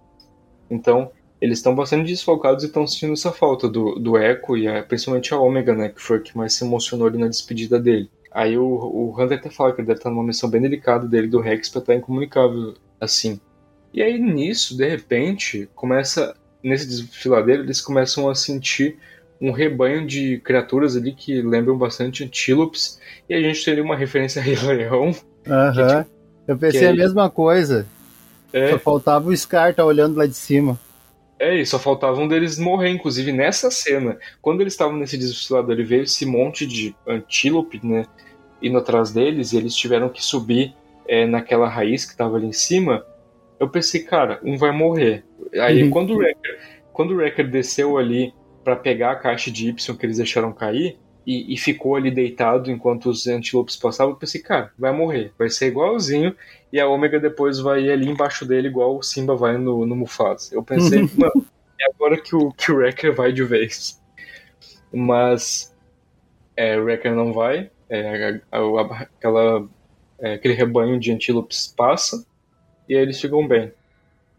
Então, 0.70 1.10
eles 1.42 1.58
estão 1.58 1.74
bastante 1.74 2.06
desfalcados 2.06 2.62
e 2.62 2.68
estão 2.68 2.86
sentindo 2.86 3.14
essa 3.14 3.32
falta 3.32 3.68
do, 3.68 3.96
do 3.96 4.16
Echo 4.16 4.56
e 4.56 4.68
a, 4.68 4.80
principalmente 4.80 5.34
a 5.34 5.40
Omega, 5.40 5.74
né? 5.74 5.88
Que 5.88 6.00
foi 6.00 6.18
o 6.18 6.22
que 6.22 6.36
mais 6.36 6.52
se 6.52 6.64
emocionou 6.64 7.08
ali 7.08 7.18
na 7.18 7.26
despedida 7.26 7.80
dele. 7.80 8.08
Aí 8.30 8.56
o, 8.56 8.64
o 8.64 9.12
Hunter 9.12 9.38
até 9.38 9.50
fala 9.50 9.72
que 9.72 9.80
ele 9.80 9.88
deve 9.88 9.98
estar 9.98 10.08
numa 10.08 10.22
missão 10.22 10.48
bem 10.48 10.62
delicada 10.62 11.04
dele 11.04 11.26
do 11.26 11.40
Rex 11.40 11.68
pra 11.68 11.80
estar 11.80 11.96
incomunicável 11.96 12.74
assim. 13.00 13.40
E 13.92 14.00
aí 14.00 14.20
nisso, 14.20 14.76
de 14.76 14.88
repente, 14.88 15.68
começa. 15.74 16.36
Nesse 16.62 16.86
desfiladeiro, 16.86 17.64
eles 17.64 17.80
começam 17.80 18.30
a 18.30 18.36
sentir 18.36 18.96
um 19.40 19.50
rebanho 19.50 20.06
de 20.06 20.38
criaturas 20.44 20.96
ali 20.96 21.12
que 21.12 21.42
lembram 21.42 21.76
bastante 21.76 22.22
antílopes. 22.22 23.00
E 23.28 23.34
a 23.34 23.40
gente 23.40 23.64
teria 23.64 23.82
uma 23.82 23.96
referência 23.96 24.40
a 24.40 24.44
Rei 24.44 24.54
Leão. 24.54 25.12
Aham. 25.44 25.98
Uhum. 25.98 26.04
Eu 26.46 26.56
pensei 26.56 26.86
a 26.86 26.94
mesma 26.94 27.28
coisa. 27.28 27.84
É. 28.52 28.70
Só 28.70 28.78
faltava 28.78 29.28
o 29.28 29.36
Scar 29.36 29.74
tá 29.74 29.84
olhando 29.84 30.16
lá 30.16 30.24
de 30.24 30.34
cima. 30.34 30.78
É, 31.42 31.56
e 31.56 31.66
só 31.66 31.76
faltava 31.76 32.20
um 32.20 32.28
deles 32.28 32.56
morrer, 32.56 32.90
inclusive 32.90 33.32
nessa 33.32 33.68
cena. 33.68 34.16
Quando 34.40 34.60
eles 34.60 34.74
estavam 34.74 34.96
nesse 34.96 35.18
desfilador 35.18 35.76
e 35.80 35.82
veio 35.82 36.04
esse 36.04 36.24
monte 36.24 36.64
de 36.64 36.94
antílope, 37.04 37.80
né? 37.84 38.06
Indo 38.62 38.78
atrás 38.78 39.10
deles, 39.10 39.52
e 39.52 39.56
eles 39.56 39.74
tiveram 39.74 40.08
que 40.08 40.22
subir 40.22 40.72
é, 41.04 41.26
naquela 41.26 41.68
raiz 41.68 42.04
que 42.04 42.12
estava 42.12 42.36
ali 42.36 42.46
em 42.46 42.52
cima. 42.52 43.04
Eu 43.58 43.68
pensei, 43.68 44.04
cara, 44.04 44.38
um 44.44 44.56
vai 44.56 44.70
morrer. 44.70 45.24
Aí 45.54 45.82
uhum. 45.82 45.90
quando, 45.90 46.14
o 46.14 46.18
Wrecker, 46.18 46.60
quando 46.92 47.10
o 47.10 47.16
Wrecker 47.16 47.50
desceu 47.50 47.98
ali 47.98 48.32
para 48.62 48.76
pegar 48.76 49.10
a 49.10 49.16
caixa 49.16 49.50
de 49.50 49.68
Y 49.68 49.96
que 49.96 50.06
eles 50.06 50.18
deixaram 50.18 50.52
cair, 50.52 50.96
e, 51.26 51.54
e, 51.54 51.56
ficou 51.56 51.94
ali 51.94 52.10
deitado 52.10 52.70
enquanto 52.70 53.08
os 53.08 53.26
antílopes 53.26 53.76
passavam, 53.76 54.12
eu 54.12 54.18
pensei, 54.18 54.40
cara, 54.40 54.72
vai 54.78 54.92
morrer, 54.92 55.32
vai 55.38 55.48
ser 55.48 55.68
igualzinho, 55.68 56.34
e 56.72 56.80
a 56.80 56.88
Ômega 56.88 57.20
depois 57.20 57.58
vai 57.58 57.88
ali 57.90 58.08
embaixo 58.08 58.44
dele, 58.44 58.68
igual 58.68 58.96
o 58.96 59.02
Simba 59.02 59.36
vai 59.36 59.56
no, 59.56 59.86
no 59.86 59.94
Mufasa. 59.94 60.54
Eu 60.54 60.62
pensei, 60.62 61.00
mano, 61.16 61.46
é 61.80 61.84
agora 61.94 62.20
que 62.20 62.34
o, 62.34 62.50
que 62.52 62.72
o 62.72 62.76
Wrecker 62.76 63.14
vai 63.14 63.32
de 63.32 63.44
vez. 63.44 64.00
Mas 64.92 65.74
é, 66.56 66.76
o 66.78 66.84
Wrecker 66.84 67.14
não 67.14 67.32
vai, 67.32 67.70
é, 67.88 68.40
a, 68.50 68.58
a, 68.58 69.02
aquela, 69.02 69.68
é, 70.18 70.34
aquele 70.34 70.54
rebanho 70.54 70.98
de 70.98 71.12
antílopes 71.12 71.72
passa, 71.76 72.24
e 72.88 72.96
aí 72.96 73.02
eles 73.02 73.20
ficam 73.20 73.46
bem. 73.46 73.72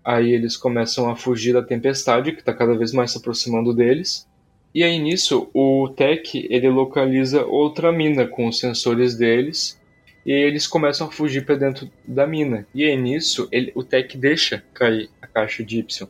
Aí 0.04 0.34
eles 0.34 0.58
começam 0.58 1.10
a 1.10 1.16
fugir 1.16 1.54
da 1.54 1.64
tempestade, 1.64 2.34
que 2.34 2.40
está 2.40 2.54
cada 2.54 2.78
vez 2.78 2.92
mais 2.92 3.12
se 3.12 3.18
aproximando 3.18 3.74
deles. 3.74 4.28
E 4.74 4.84
aí 4.84 4.98
nisso, 4.98 5.50
o 5.54 5.88
Tech 5.90 6.48
ele 6.50 6.70
localiza 6.70 7.46
outra 7.46 7.92
mina 7.92 8.28
com 8.28 8.48
os 8.48 8.60
sensores 8.60 9.16
deles 9.16 9.80
e 10.26 10.32
eles 10.32 10.66
começam 10.66 11.08
a 11.08 11.12
fugir 11.12 11.46
para 11.46 11.56
dentro 11.56 11.90
da 12.08 12.26
mina. 12.26 12.66
E 12.74 12.84
aí 12.84 12.98
nisso, 12.98 13.48
ele, 13.52 13.72
o 13.76 13.84
Tech 13.84 14.18
deixa 14.18 14.64
cair 14.74 15.10
a 15.22 15.28
caixa 15.28 15.64
de 15.64 15.80
Y. 15.80 16.10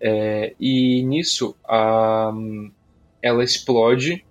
É, 0.00 0.54
e 0.60 1.02
nisso, 1.02 1.56
a, 1.64 2.32
ela 3.20 3.42
explode 3.42 4.24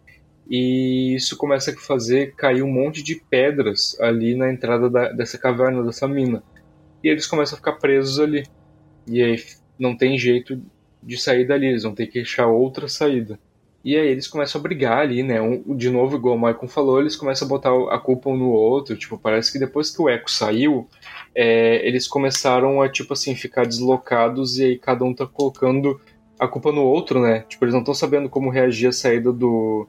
e 0.49 1.15
isso 1.15 1.37
começa 1.37 1.71
a 1.71 1.77
fazer 1.77 2.35
cair 2.35 2.61
um 2.61 2.71
monte 2.71 3.01
de 3.01 3.15
pedras 3.15 3.97
ali 3.99 4.35
na 4.35 4.51
entrada 4.51 4.89
da, 4.89 5.09
dessa 5.11 5.37
caverna, 5.37 5.83
dessa 5.83 6.07
mina. 6.07 6.43
E 7.03 7.07
eles 7.07 7.25
começam 7.25 7.55
a 7.55 7.57
ficar 7.57 7.73
presos 7.73 8.19
ali. 8.19 8.43
E 9.07 9.21
aí 9.21 9.41
não 9.79 9.95
tem 9.95 10.17
jeito 10.17 10.61
de 11.01 11.17
sair 11.17 11.45
dali, 11.45 11.67
eles 11.67 11.83
vão 11.83 11.93
ter 11.93 12.07
que 12.07 12.19
achar 12.19 12.47
outra 12.47 12.87
saída. 12.87 13.39
E 13.83 13.97
aí 13.97 14.07
eles 14.07 14.27
começam 14.27 14.59
a 14.59 14.61
brigar 14.61 14.99
ali, 14.99 15.23
né? 15.23 15.41
Um, 15.41 15.75
de 15.75 15.89
novo, 15.89 16.15
igual 16.15 16.35
o 16.35 16.39
Michael 16.39 16.67
falou, 16.67 16.99
eles 16.99 17.15
começam 17.15 17.47
a 17.47 17.49
botar 17.49 17.71
a 17.93 17.97
culpa 17.97 18.29
um 18.29 18.37
no 18.37 18.51
outro. 18.51 18.95
Tipo, 18.95 19.17
parece 19.17 19.51
que 19.51 19.57
depois 19.57 19.89
que 19.89 20.01
o 20.01 20.07
Echo 20.07 20.29
saiu, 20.29 20.87
é, 21.33 21.85
eles 21.87 22.07
começaram 22.07 22.81
a, 22.81 22.87
tipo 22.87 23.13
assim, 23.13 23.33
ficar 23.35 23.65
deslocados 23.65 24.59
e 24.59 24.65
aí 24.65 24.77
cada 24.77 25.03
um 25.03 25.13
tá 25.13 25.25
colocando 25.25 25.99
a 26.39 26.47
culpa 26.47 26.71
no 26.71 26.83
outro, 26.83 27.19
né? 27.21 27.43
Tipo, 27.47 27.65
eles 27.65 27.73
não 27.73 27.81
estão 27.81 27.93
sabendo 27.93 28.29
como 28.29 28.51
reagir 28.51 28.89
à 28.89 28.91
saída 28.91 29.31
do, 29.31 29.87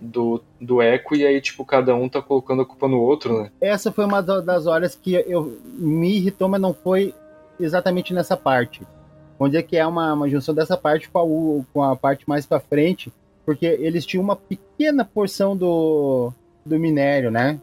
do, 0.00 0.42
do 0.58 0.80
Echo 0.80 1.14
e 1.14 1.26
aí, 1.26 1.38
tipo, 1.38 1.62
cada 1.64 1.94
um 1.94 2.08
tá 2.08 2.22
colocando 2.22 2.62
a 2.62 2.66
culpa 2.66 2.88
no 2.88 3.00
outro, 3.00 3.42
né? 3.42 3.50
Essa 3.60 3.92
foi 3.92 4.06
uma 4.06 4.22
das 4.22 4.66
horas 4.66 4.94
que 4.94 5.12
eu 5.14 5.58
me 5.62 6.16
irritou, 6.16 6.48
mas 6.48 6.60
não 6.60 6.72
foi 6.72 7.14
exatamente 7.60 8.14
nessa 8.14 8.36
parte. 8.36 8.82
Onde 9.38 9.56
é 9.56 9.62
que 9.62 9.76
é 9.76 9.86
uma, 9.86 10.12
uma 10.12 10.28
junção 10.28 10.54
dessa 10.54 10.76
parte 10.76 11.08
com 11.08 11.18
a, 11.18 11.72
com 11.72 11.82
a 11.82 11.96
parte 11.96 12.28
mais 12.28 12.46
para 12.46 12.60
frente, 12.60 13.12
porque 13.44 13.66
eles 13.66 14.06
tinham 14.06 14.24
uma 14.24 14.36
pequena 14.36 15.04
porção 15.04 15.56
do, 15.56 16.32
do 16.64 16.78
minério, 16.78 17.30
né? 17.30 17.60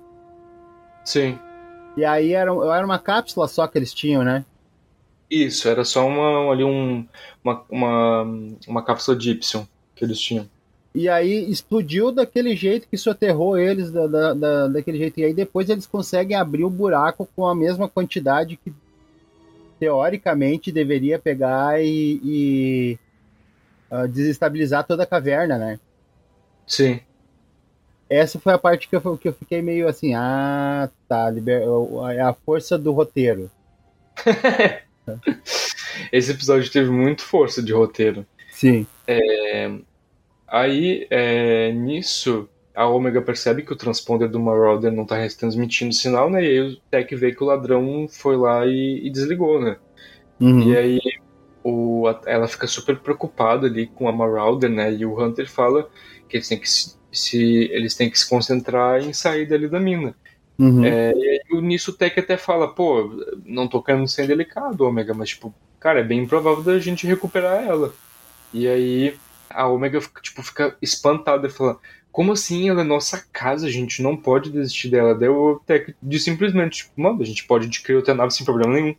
Sim. 1.04 1.38
E 1.98 2.06
aí 2.06 2.34
era, 2.34 2.52
era 2.52 2.86
uma 2.86 3.00
cápsula 3.00 3.48
só 3.48 3.68
que 3.68 3.78
eles 3.78 3.94
tinham, 3.94 4.24
né? 4.24 4.46
Isso, 5.30 5.68
era 5.68 5.84
só 5.84 6.08
uma, 6.08 6.52
ali 6.52 6.64
um, 6.64 7.06
uma, 7.44 7.64
uma, 7.70 8.24
uma 8.68 8.84
cápsula 8.84 9.18
de 9.18 9.32
Y 9.32 9.68
que 9.96 10.06
eles 10.06 10.20
tinham. 10.20 10.48
E 10.96 11.10
aí 11.10 11.50
explodiu 11.50 12.12
daquele 12.12 12.56
jeito 12.56 12.88
que 12.88 12.96
isso 12.96 13.10
aterrou 13.10 13.58
eles 13.58 13.92
da, 13.92 14.06
da, 14.06 14.34
da, 14.34 14.68
daquele 14.68 15.00
jeito. 15.00 15.20
E 15.20 15.26
aí 15.26 15.34
depois 15.34 15.68
eles 15.70 15.88
conseguem 15.88 16.38
abrir 16.38 16.64
o 16.64 16.70
buraco 16.70 17.28
com 17.36 17.48
a 17.48 17.56
mesma 17.56 17.90
quantidade 17.90 18.58
que 18.58 18.72
teoricamente 19.80 20.72
deveria 20.72 21.20
pegar 21.20 21.82
e, 21.84 22.20
e 22.24 23.00
uh, 23.92 24.08
desestabilizar 24.08 24.86
toda 24.86 25.04
a 25.04 25.08
caverna, 25.08 25.58
né? 25.58 25.80
Sim. 26.66 27.00
Essa 28.10 28.40
foi 28.40 28.54
a 28.54 28.58
parte 28.58 28.88
que 28.88 28.96
eu, 28.96 29.18
que 29.18 29.28
eu 29.28 29.34
fiquei 29.34 29.62
meio 29.62 29.88
assim, 29.88 30.14
ah, 30.14 30.90
tá, 31.08 31.30
liber... 31.30 31.64
é 32.16 32.22
a 32.22 32.34
força 32.34 32.78
do 32.78 32.92
roteiro. 32.92 33.50
Esse 36.12 36.32
episódio 36.32 36.72
teve 36.72 36.90
muito 36.90 37.24
força 37.24 37.62
de 37.62 37.74
roteiro. 37.74 38.26
Sim. 38.52 38.86
É... 39.08 39.72
Aí, 40.48 41.08
é... 41.10 41.72
nisso, 41.72 42.48
a 42.76 42.88
Omega 42.88 43.22
percebe 43.22 43.62
que 43.62 43.74
o 43.74 43.76
transponder 43.76 44.28
do 44.28 44.40
Marauder 44.40 44.92
não 44.92 45.04
está 45.04 45.16
transmitindo 45.38 45.94
sinal, 45.94 46.30
né? 46.30 46.44
E 46.44 46.48
aí 46.48 46.60
o 46.62 46.76
Tech 46.90 47.16
vê 47.16 47.34
que 47.34 47.44
o 47.44 47.48
ladrão 47.48 48.08
foi 48.10 48.36
lá 48.36 48.66
e, 48.66 49.02
e 49.06 49.10
desligou, 49.12 49.62
né? 49.62 49.78
Uhum. 50.40 50.72
E 50.72 50.78
aí 50.78 51.00
o, 51.64 52.06
ela 52.26 52.48
fica 52.48 52.68
super 52.68 52.98
preocupada 53.00 53.68
ali 53.68 53.88
com 53.88 54.08
a 54.08 54.12
Marauder, 54.12 54.70
né? 54.70 54.92
E 54.92 55.06
o 55.06 55.20
Hunter 55.20 55.50
fala 55.50 55.88
que 56.28 56.38
eles 56.38 56.48
têm 56.48 56.60
que 56.60 56.70
se, 56.70 56.98
se 57.12 57.70
eles 57.72 57.96
têm 57.96 58.10
que 58.10 58.20
se 58.20 58.28
concentrar 58.28 59.02
em 59.02 59.14
sair 59.14 59.46
dali 59.46 59.68
da 59.68 59.80
mina. 59.80 60.16
Uhum. 60.58 60.84
É, 60.84 61.14
e 61.16 61.30
aí, 61.30 61.62
nisso 61.62 61.92
o 61.92 61.94
Tech 61.94 62.20
até 62.20 62.38
fala, 62.38 62.74
pô, 62.74 63.10
não 63.46 63.68
tô 63.68 63.82
querendo 63.82 64.08
ser 64.08 64.28
delicado, 64.28 64.82
Omega, 64.82 65.14
mas 65.14 65.30
tipo, 65.30 65.54
cara, 65.80 66.00
é 66.00 66.04
bem 66.04 66.22
improvável 66.22 66.64
da 66.64 66.80
gente 66.80 67.08
recuperar 67.08 67.64
ela. 67.64 67.94
E 68.54 68.68
aí 68.68 69.16
a 69.50 69.68
Omega 69.68 70.00
tipo, 70.22 70.42
fica 70.44 70.76
espantada 70.82 71.48
e 71.48 71.52
fala, 71.52 71.80
como 72.14 72.32
assim 72.32 72.70
ela 72.70 72.82
é 72.82 72.84
nossa 72.84 73.26
casa, 73.34 73.66
a 73.66 73.72
gente 73.72 74.04
não 74.04 74.16
pode 74.16 74.52
desistir 74.52 74.88
dela. 74.88 75.16
Daí 75.16 75.30
o 75.30 75.60
Tech 75.66 75.96
diz 76.02 76.24
simplesmente, 76.24 76.84
tipo, 76.84 77.02
mano, 77.02 77.20
a 77.24 77.26
gente 77.26 77.44
pode 77.44 77.66
adquirir 77.66 77.98
outra 77.98 78.14
nave 78.14 78.32
sem 78.32 78.46
problema 78.46 78.72
nenhum. 78.72 78.96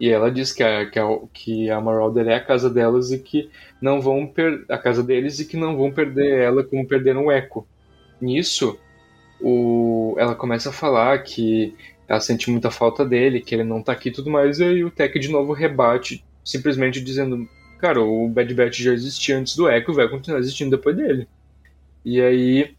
E 0.00 0.08
ela 0.10 0.32
diz 0.32 0.50
que 0.52 0.64
a, 0.64 0.90
que 0.90 0.98
a, 0.98 1.06
que 1.32 1.70
a 1.70 1.80
Marauder 1.80 2.26
é 2.26 2.34
a 2.34 2.44
casa 2.44 2.68
delas 2.68 3.12
e 3.12 3.20
que 3.20 3.48
não 3.80 4.00
vão 4.00 4.26
per 4.26 4.64
a 4.68 4.76
casa 4.76 5.00
deles 5.00 5.38
e 5.38 5.46
que 5.46 5.56
não 5.56 5.76
vão 5.76 5.92
perder 5.92 6.40
ela 6.40 6.64
como 6.64 6.88
perderam 6.88 7.26
o 7.26 7.32
Echo. 7.32 7.64
Nisso, 8.20 8.76
o, 9.40 10.16
ela 10.18 10.34
começa 10.34 10.70
a 10.70 10.72
falar 10.72 11.22
que 11.22 11.76
ela 12.08 12.18
sente 12.18 12.50
muita 12.50 12.70
falta 12.72 13.04
dele, 13.04 13.40
que 13.40 13.54
ele 13.54 13.62
não 13.62 13.80
tá 13.80 13.92
aqui 13.92 14.08
e 14.08 14.12
tudo 14.12 14.28
mais, 14.28 14.58
e 14.58 14.64
aí 14.64 14.84
o 14.84 14.90
Tech 14.90 15.16
de 15.16 15.28
novo 15.28 15.52
rebate, 15.52 16.24
simplesmente 16.44 17.00
dizendo, 17.00 17.48
cara, 17.78 18.02
o 18.02 18.28
Bad 18.28 18.52
Batch 18.54 18.80
já 18.80 18.92
existia 18.92 19.38
antes 19.38 19.54
do 19.54 19.70
Echo 19.70 19.92
vai 19.92 20.08
continuar 20.08 20.40
existindo 20.40 20.76
depois 20.76 20.96
dele. 20.96 21.28
E 22.04 22.20
aí 22.20 22.74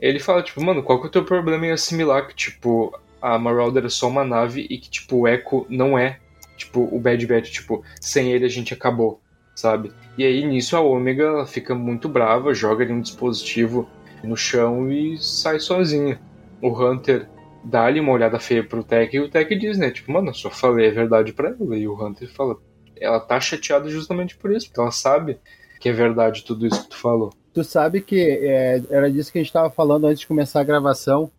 ele 0.00 0.18
fala, 0.18 0.42
tipo, 0.42 0.62
mano, 0.62 0.82
qual 0.82 1.00
que 1.00 1.06
é 1.06 1.08
o 1.08 1.12
teu 1.12 1.24
problema 1.24 1.66
em 1.66 1.72
assimilar 1.72 2.26
que, 2.26 2.34
tipo, 2.34 2.98
a 3.20 3.38
Marauder 3.38 3.84
é 3.84 3.88
só 3.88 4.08
uma 4.08 4.24
nave 4.24 4.66
e 4.68 4.78
que, 4.78 4.90
tipo, 4.90 5.16
o 5.16 5.28
Echo 5.28 5.66
não 5.68 5.98
é 5.98 6.18
Tipo, 6.56 6.88
o 6.90 6.98
Bad 6.98 7.24
Batch, 7.26 7.50
tipo, 7.50 7.84
sem 8.00 8.32
ele 8.32 8.46
a 8.46 8.48
gente 8.48 8.72
acabou, 8.72 9.20
sabe? 9.54 9.92
E 10.16 10.24
aí 10.24 10.44
nisso 10.44 10.76
a 10.76 10.80
Ômega 10.80 11.24
ela 11.24 11.46
fica 11.46 11.74
muito 11.74 12.08
brava, 12.08 12.54
joga 12.54 12.82
ali 12.82 12.92
um 12.92 13.00
dispositivo 13.00 13.88
no 14.24 14.36
chão 14.36 14.90
e 14.90 15.18
sai 15.18 15.60
sozinha. 15.60 16.18
O 16.62 16.68
Hunter 16.68 17.28
dá 17.62 17.84
ali 17.84 18.00
uma 18.00 18.12
olhada 18.12 18.40
feia 18.40 18.64
pro 18.64 18.82
Tech 18.82 19.14
e 19.14 19.20
o 19.20 19.28
Tech 19.28 19.54
diz, 19.54 19.76
né? 19.76 19.90
Tipo, 19.90 20.12
mano, 20.12 20.30
eu 20.30 20.34
só 20.34 20.50
falei 20.50 20.88
a 20.88 20.94
verdade 20.94 21.32
para 21.32 21.50
ela. 21.50 21.76
E 21.76 21.86
o 21.86 21.94
Hunter 21.94 22.28
fala, 22.32 22.56
ela 22.98 23.20
tá 23.20 23.38
chateada 23.38 23.90
justamente 23.90 24.36
por 24.36 24.50
isso, 24.50 24.66
porque 24.66 24.80
ela 24.80 24.90
sabe 24.90 25.38
que 25.78 25.90
é 25.90 25.92
verdade 25.92 26.42
tudo 26.42 26.66
isso 26.66 26.84
que 26.84 26.90
tu 26.90 26.96
falou. 26.96 27.32
Tu 27.56 27.64
sabe 27.64 28.02
que 28.02 28.20
é, 28.20 28.82
era 28.90 29.10
disso 29.10 29.32
que 29.32 29.38
a 29.38 29.42
gente 29.42 29.50
tava 29.50 29.70
falando 29.70 30.06
antes 30.06 30.20
de 30.20 30.26
começar 30.26 30.60
a 30.60 30.62
gravação, 30.62 31.30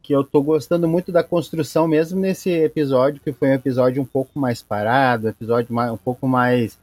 que 0.00 0.14
eu 0.14 0.22
tô 0.22 0.40
gostando 0.40 0.86
muito 0.86 1.10
da 1.10 1.24
construção 1.24 1.88
mesmo 1.88 2.20
nesse 2.20 2.48
episódio, 2.50 3.20
que 3.20 3.32
foi 3.32 3.48
um 3.48 3.54
episódio 3.54 4.00
um 4.00 4.06
pouco 4.06 4.38
mais 4.38 4.62
parado, 4.62 5.28
episódio 5.28 5.74
mais, 5.74 5.90
um 5.90 5.96
pouco 5.96 6.28
mais, 6.28 6.74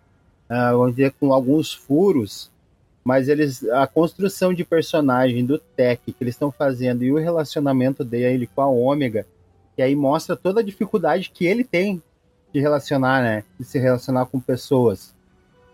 uh, 0.49 0.77
vamos 0.77 0.97
dizer, 0.97 1.13
com 1.17 1.31
alguns 1.31 1.73
furos, 1.73 2.51
mas 3.05 3.29
eles 3.29 3.63
a 3.69 3.87
construção 3.87 4.53
de 4.53 4.65
personagem 4.65 5.45
do 5.45 5.57
Tech 5.57 6.01
que 6.05 6.15
eles 6.19 6.35
estão 6.35 6.51
fazendo 6.51 7.05
e 7.05 7.13
o 7.13 7.17
relacionamento 7.17 8.03
dele 8.03 8.49
com 8.53 8.61
a 8.61 8.67
Ômega, 8.67 9.25
que 9.77 9.81
aí 9.81 9.95
mostra 9.95 10.35
toda 10.35 10.59
a 10.59 10.63
dificuldade 10.63 11.31
que 11.33 11.45
ele 11.45 11.63
tem 11.63 12.03
de 12.53 12.59
relacionar, 12.59 13.23
né, 13.23 13.45
de 13.57 13.65
se 13.65 13.79
relacionar 13.79 14.25
com 14.25 14.41
pessoas. 14.41 15.15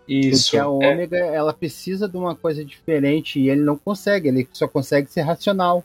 Isso. 0.08 0.50
Porque 0.50 0.58
a 0.58 0.68
Ômega, 0.68 1.16
é... 1.16 1.34
ela 1.36 1.52
precisa 1.52 2.08
de 2.08 2.16
uma 2.16 2.34
coisa 2.34 2.64
diferente 2.64 3.38
e 3.38 3.48
ele 3.48 3.60
não 3.60 3.76
consegue, 3.76 4.28
ele 4.28 4.48
só 4.52 4.66
consegue 4.66 5.10
ser 5.10 5.22
racional. 5.22 5.84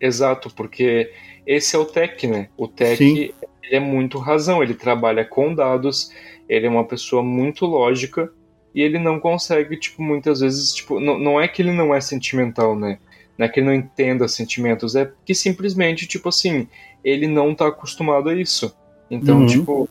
Exato, 0.00 0.50
porque 0.54 1.12
esse 1.46 1.74
é 1.74 1.78
o 1.78 1.84
Tech, 1.84 2.26
né? 2.26 2.48
O 2.56 2.68
Tech 2.68 3.34
é 3.70 3.80
muito 3.80 4.18
razão, 4.18 4.62
ele 4.62 4.74
trabalha 4.74 5.24
com 5.24 5.54
dados, 5.54 6.10
ele 6.48 6.66
é 6.66 6.70
uma 6.70 6.84
pessoa 6.84 7.22
muito 7.22 7.66
lógica 7.66 8.32
e 8.74 8.82
ele 8.82 8.98
não 8.98 9.18
consegue, 9.18 9.76
tipo, 9.76 10.02
muitas 10.02 10.40
vezes, 10.40 10.72
tipo, 10.72 11.00
não, 11.00 11.18
não 11.18 11.40
é 11.40 11.48
que 11.48 11.62
ele 11.62 11.72
não 11.72 11.94
é 11.94 12.00
sentimental, 12.00 12.78
né? 12.78 12.98
Não 13.36 13.46
é 13.46 13.48
que 13.48 13.60
ele 13.60 13.66
não 13.66 13.74
entenda 13.74 14.26
sentimentos, 14.28 14.96
é 14.96 15.10
que 15.24 15.34
simplesmente, 15.34 16.06
tipo 16.06 16.28
assim, 16.28 16.68
ele 17.04 17.26
não 17.26 17.54
tá 17.54 17.68
acostumado 17.68 18.28
a 18.28 18.34
isso. 18.34 18.74
Então, 19.10 19.40
uhum. 19.40 19.46
tipo, 19.46 19.88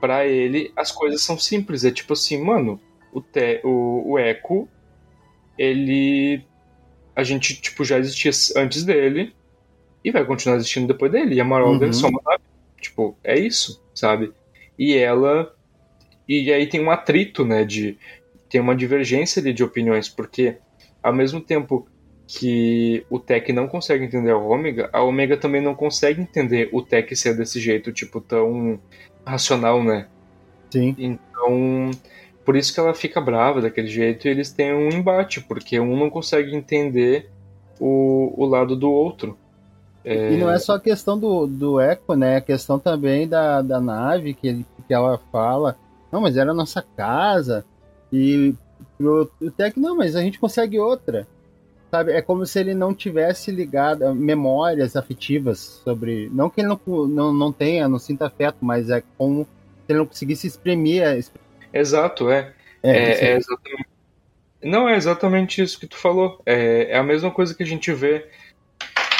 para 0.00 0.26
ele 0.26 0.72
as 0.76 0.90
coisas 0.90 1.22
são 1.22 1.38
simples, 1.38 1.84
é 1.84 1.90
tipo 1.90 2.12
assim, 2.12 2.42
mano, 2.42 2.80
o, 3.12 3.20
te, 3.20 3.60
o, 3.64 4.12
o 4.12 4.18
Echo, 4.18 4.68
ele 5.58 6.44
a 7.14 7.22
gente 7.22 7.60
tipo 7.60 7.84
já 7.84 7.98
existia 7.98 8.30
antes 8.56 8.84
dele 8.84 9.34
e 10.04 10.10
vai 10.10 10.24
continuar 10.24 10.56
existindo 10.56 10.86
depois 10.86 11.12
dele. 11.12 11.34
E 11.34 11.40
a 11.40 11.44
Marauder 11.44 11.82
uhum. 11.82 11.90
é 11.90 11.92
só 11.92 12.08
uma 12.08 12.20
nave. 12.24 12.42
Tipo, 12.80 13.16
é 13.22 13.38
isso, 13.38 13.82
sabe? 13.94 14.32
E 14.78 14.96
ela. 14.96 15.54
E 16.26 16.52
aí 16.52 16.66
tem 16.66 16.80
um 16.80 16.90
atrito, 16.90 17.44
né? 17.44 17.64
De. 17.64 17.98
Tem 18.48 18.60
uma 18.60 18.74
divergência 18.74 19.40
ali 19.40 19.52
de 19.52 19.62
opiniões, 19.62 20.08
porque 20.08 20.56
ao 21.02 21.12
mesmo 21.12 21.40
tempo 21.40 21.86
que 22.26 23.04
o 23.10 23.18
Tech 23.18 23.52
não 23.52 23.66
consegue 23.66 24.04
entender 24.04 24.30
a 24.30 24.36
Ômega, 24.36 24.88
a 24.92 25.02
Ômega 25.02 25.36
também 25.36 25.60
não 25.60 25.74
consegue 25.74 26.20
entender 26.20 26.68
o 26.72 26.80
Tech 26.82 27.14
ser 27.14 27.36
desse 27.36 27.60
jeito, 27.60 27.92
tipo, 27.92 28.20
tão 28.20 28.80
racional, 29.24 29.82
né? 29.82 30.06
Sim. 30.70 30.94
Então, 30.98 31.90
por 32.44 32.56
isso 32.56 32.72
que 32.72 32.80
ela 32.80 32.94
fica 32.94 33.20
brava 33.20 33.60
daquele 33.60 33.88
jeito 33.88 34.26
e 34.26 34.30
eles 34.30 34.50
têm 34.52 34.72
um 34.74 34.88
embate, 34.88 35.40
porque 35.40 35.78
um 35.78 35.96
não 35.96 36.10
consegue 36.10 36.54
entender 36.54 37.30
o, 37.78 38.32
o 38.36 38.46
lado 38.46 38.74
do 38.74 38.90
outro. 38.90 39.36
É... 40.04 40.32
E 40.32 40.36
não 40.36 40.50
é 40.50 40.58
só 40.58 40.74
a 40.74 40.80
questão 40.80 41.18
do, 41.18 41.46
do 41.46 41.80
Echo, 41.80 42.14
né? 42.14 42.36
A 42.36 42.40
questão 42.40 42.78
também 42.78 43.28
da, 43.28 43.60
da 43.62 43.80
nave, 43.80 44.34
que, 44.34 44.64
que 44.86 44.94
ela 44.94 45.18
fala, 45.30 45.76
não, 46.10 46.20
mas 46.20 46.36
era 46.36 46.50
a 46.50 46.54
nossa 46.54 46.82
casa. 46.82 47.64
E 48.12 48.54
pro, 48.96 49.30
o 49.40 49.50
Tech, 49.50 49.78
não, 49.78 49.96
mas 49.96 50.16
a 50.16 50.20
gente 50.20 50.38
consegue 50.38 50.78
outra. 50.78 51.26
Sabe? 51.90 52.12
É 52.12 52.22
como 52.22 52.46
se 52.46 52.58
ele 52.58 52.72
não 52.72 52.94
tivesse 52.94 53.50
ligado 53.50 54.04
a 54.04 54.14
memórias 54.14 54.94
afetivas 54.94 55.58
sobre. 55.84 56.30
Não 56.32 56.48
que 56.48 56.60
ele 56.60 56.68
não, 56.68 56.80
não, 57.06 57.32
não 57.32 57.52
tenha, 57.52 57.88
não 57.88 57.98
sinta 57.98 58.26
afeto, 58.26 58.58
mas 58.60 58.90
é 58.90 59.02
como 59.18 59.44
se 59.44 59.92
ele 59.92 59.98
não 59.98 60.06
conseguisse 60.06 60.46
exprimir. 60.46 61.02
Exato, 61.72 62.30
é. 62.30 62.52
É, 62.82 62.90
é, 62.90 63.24
é 63.32 63.36
exatamente. 63.36 63.88
Não, 64.62 64.88
é 64.88 64.96
exatamente 64.96 65.62
isso 65.62 65.78
que 65.80 65.86
tu 65.86 65.96
falou. 65.96 66.40
É, 66.44 66.90
é 66.92 66.98
a 66.98 67.02
mesma 67.02 67.30
coisa 67.30 67.54
que 67.54 67.62
a 67.62 67.66
gente 67.66 67.92
vê 67.92 68.26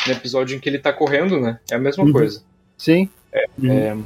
no 0.07 0.13
episódio 0.13 0.57
em 0.57 0.61
que 0.61 0.69
ele 0.69 0.79
tá 0.79 0.93
correndo, 0.93 1.41
né? 1.41 1.59
É 1.71 1.75
a 1.77 1.79
mesma 1.79 2.05
Uhum. 2.05 2.13
coisa. 2.13 2.43
Sim. 2.77 3.09
É, 3.33 3.45
Uhum. 3.59 3.73
é, 3.73 3.97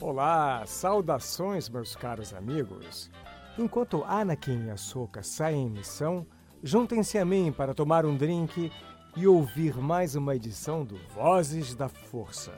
Olá, 0.00 0.64
saudações, 0.66 1.68
meus 1.68 1.94
caros 1.94 2.34
amigos. 2.34 3.10
Enquanto 3.58 4.04
Anakin 4.04 4.66
e 4.66 4.70
Ahsoka 4.70 5.22
saem 5.22 5.66
em 5.66 5.70
missão, 5.70 6.26
juntem-se 6.62 7.18
a 7.18 7.24
mim 7.24 7.52
para 7.56 7.74
tomar 7.74 8.04
um 8.06 8.16
drink 8.16 8.72
e 9.16 9.26
ouvir 9.26 9.76
mais 9.76 10.14
uma 10.14 10.34
edição 10.36 10.84
do 10.84 10.96
Vozes 11.14 11.74
da 11.74 11.88
Força. 11.88 12.52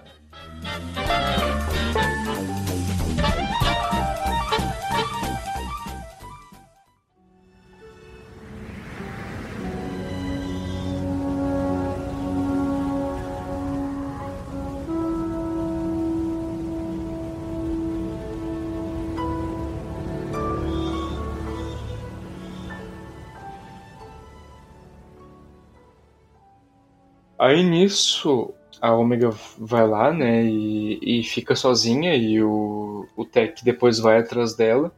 Aí 27.42 27.60
nisso, 27.64 28.54
a 28.80 28.94
Omega 28.94 29.30
vai 29.58 29.84
lá, 29.84 30.12
né, 30.12 30.44
e, 30.44 31.00
e 31.02 31.24
fica 31.24 31.56
sozinha, 31.56 32.14
e 32.14 32.40
o, 32.40 33.04
o 33.16 33.24
Tech 33.24 33.64
depois 33.64 33.98
vai 33.98 34.20
atrás 34.20 34.54
dela. 34.54 34.94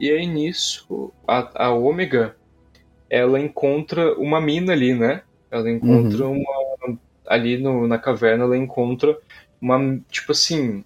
E 0.00 0.10
aí 0.10 0.26
nisso, 0.26 1.12
a, 1.28 1.66
a 1.66 1.74
Omega, 1.74 2.34
ela 3.10 3.38
encontra 3.38 4.18
uma 4.18 4.40
mina 4.40 4.72
ali, 4.72 4.94
né? 4.94 5.20
Ela 5.50 5.70
encontra 5.70 6.26
uma. 6.26 6.98
Ali 7.26 7.58
no, 7.58 7.86
na 7.86 7.98
caverna, 7.98 8.44
ela 8.44 8.56
encontra 8.56 9.18
uma. 9.60 10.00
Tipo 10.10 10.32
assim. 10.32 10.82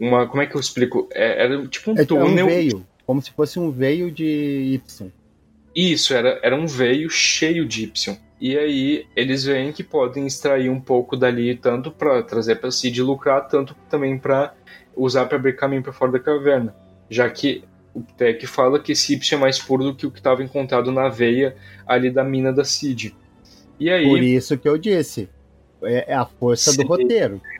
Uma. 0.00 0.26
Como 0.26 0.42
é 0.42 0.46
que 0.46 0.56
eu 0.56 0.60
explico? 0.60 1.08
É, 1.12 1.44
era 1.44 1.66
tipo 1.68 1.92
um 1.92 1.96
É, 1.96 2.00
é 2.00 2.02
um 2.02 2.06
túnel. 2.06 2.46
veio. 2.46 2.86
Como 3.06 3.20
se 3.20 3.30
fosse 3.32 3.58
um 3.58 3.70
veio 3.70 4.10
de 4.10 4.80
Y. 4.88 5.12
Isso, 5.74 6.14
era, 6.14 6.40
era 6.42 6.56
um 6.56 6.66
veio 6.66 7.10
cheio 7.10 7.66
de 7.66 7.84
Y. 7.84 8.18
E 8.40 8.56
aí 8.56 9.06
eles 9.16 9.44
veem 9.44 9.72
que 9.72 9.82
podem 9.82 10.26
extrair 10.26 10.68
um 10.68 10.80
pouco 10.80 11.16
dali, 11.16 11.54
tanto 11.56 11.90
para 11.90 12.22
trazer 12.22 12.56
para 12.56 12.70
si 12.70 12.90
de 12.90 13.02
lucrar, 13.02 13.48
tanto 13.48 13.74
também 13.88 14.18
para 14.18 14.54
usar 14.94 15.26
para 15.26 15.36
abrir 15.36 15.56
caminho 15.56 15.82
para 15.82 15.92
fora 15.92 16.12
da 16.12 16.20
caverna. 16.20 16.74
Já 17.08 17.28
que 17.30 17.64
o 17.94 18.02
Tech 18.02 18.46
fala 18.46 18.78
que 18.78 18.92
esse 18.92 19.14
Y 19.14 19.34
é 19.34 19.38
mais 19.38 19.58
puro 19.58 19.84
do 19.84 19.94
que 19.94 20.06
o 20.06 20.10
que 20.10 20.18
estava 20.18 20.42
encontrado 20.42 20.92
na 20.92 21.08
veia 21.08 21.56
ali 21.86 22.10
da 22.10 22.22
mina 22.22 22.52
da 22.52 22.64
Cid. 22.64 23.16
E 23.80 23.90
aí. 23.90 24.06
Por 24.06 24.22
isso 24.22 24.58
que 24.58 24.68
eu 24.68 24.76
disse. 24.76 25.28
É, 25.82 26.12
é 26.12 26.14
a 26.14 26.26
força 26.26 26.76
do 26.76 26.86
roteiro. 26.86 27.40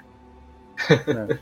É, 0.88 1.38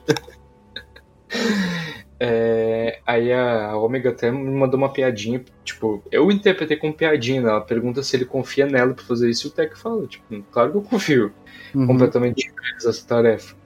aí 3.06 3.32
a 3.32 3.76
Omega 3.76 4.10
até 4.10 4.30
me 4.30 4.50
mandou 4.50 4.78
uma 4.78 4.92
piadinha, 4.92 5.42
tipo, 5.64 6.02
eu 6.10 6.30
interpretei 6.30 6.76
como 6.76 6.92
piadinha, 6.92 7.40
né? 7.42 7.50
Ela 7.50 7.60
pergunta 7.60 8.02
se 8.02 8.16
ele 8.16 8.24
confia 8.24 8.66
nela 8.66 8.94
pra 8.94 9.04
fazer 9.04 9.28
isso 9.28 9.46
e 9.46 9.50
o 9.50 9.52
Tech 9.52 9.76
fala, 9.78 10.06
tipo, 10.06 10.42
claro 10.50 10.70
que 10.70 10.76
eu 10.78 10.82
confio. 10.82 11.32
Uhum. 11.74 11.86
completamente 11.86 12.52
essa 12.76 13.06
tarefa. 13.06 13.56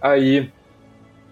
Aí 0.00 0.50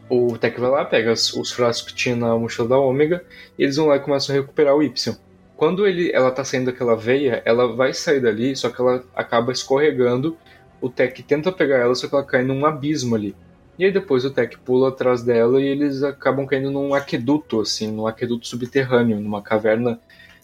o 0.08 0.38
Tech 0.38 0.58
vai 0.60 0.70
lá, 0.70 0.84
pega 0.84 1.12
os, 1.12 1.34
os 1.34 1.50
frascos 1.50 1.92
que 1.92 1.98
tinha 1.98 2.16
na 2.16 2.36
mochila 2.36 2.68
da 2.68 2.78
Ômega 2.78 3.24
e 3.58 3.64
eles 3.64 3.76
vão 3.76 3.86
lá 3.86 3.96
e 3.96 4.00
começam 4.00 4.34
a 4.34 4.38
recuperar 4.38 4.74
o 4.74 4.82
Y. 4.82 5.16
Quando 5.56 5.86
ele, 5.86 6.12
ela 6.12 6.30
tá 6.30 6.44
saindo 6.44 6.66
daquela 6.66 6.96
veia, 6.96 7.42
ela 7.44 7.74
vai 7.74 7.92
sair 7.92 8.20
dali, 8.20 8.54
só 8.54 8.70
que 8.70 8.80
ela 8.80 9.04
acaba 9.14 9.50
escorregando. 9.52 10.36
O 10.80 10.88
Tech 10.88 11.20
tenta 11.24 11.50
pegar 11.50 11.78
ela, 11.78 11.94
só 11.96 12.06
que 12.06 12.14
ela 12.14 12.24
cai 12.24 12.44
num 12.44 12.64
abismo 12.64 13.16
ali. 13.16 13.34
E 13.78 13.84
aí 13.84 13.92
depois 13.92 14.24
o 14.24 14.30
Tech 14.30 14.58
pula 14.58 14.88
atrás 14.88 15.22
dela 15.22 15.60
e 15.60 15.66
eles 15.66 16.02
acabam 16.02 16.46
caindo 16.46 16.70
num 16.70 16.94
aqueduto, 16.94 17.60
assim, 17.60 17.90
num 17.92 18.06
aqueduto 18.06 18.46
subterrâneo, 18.46 19.20
numa 19.20 19.40
caverna, 19.42 20.00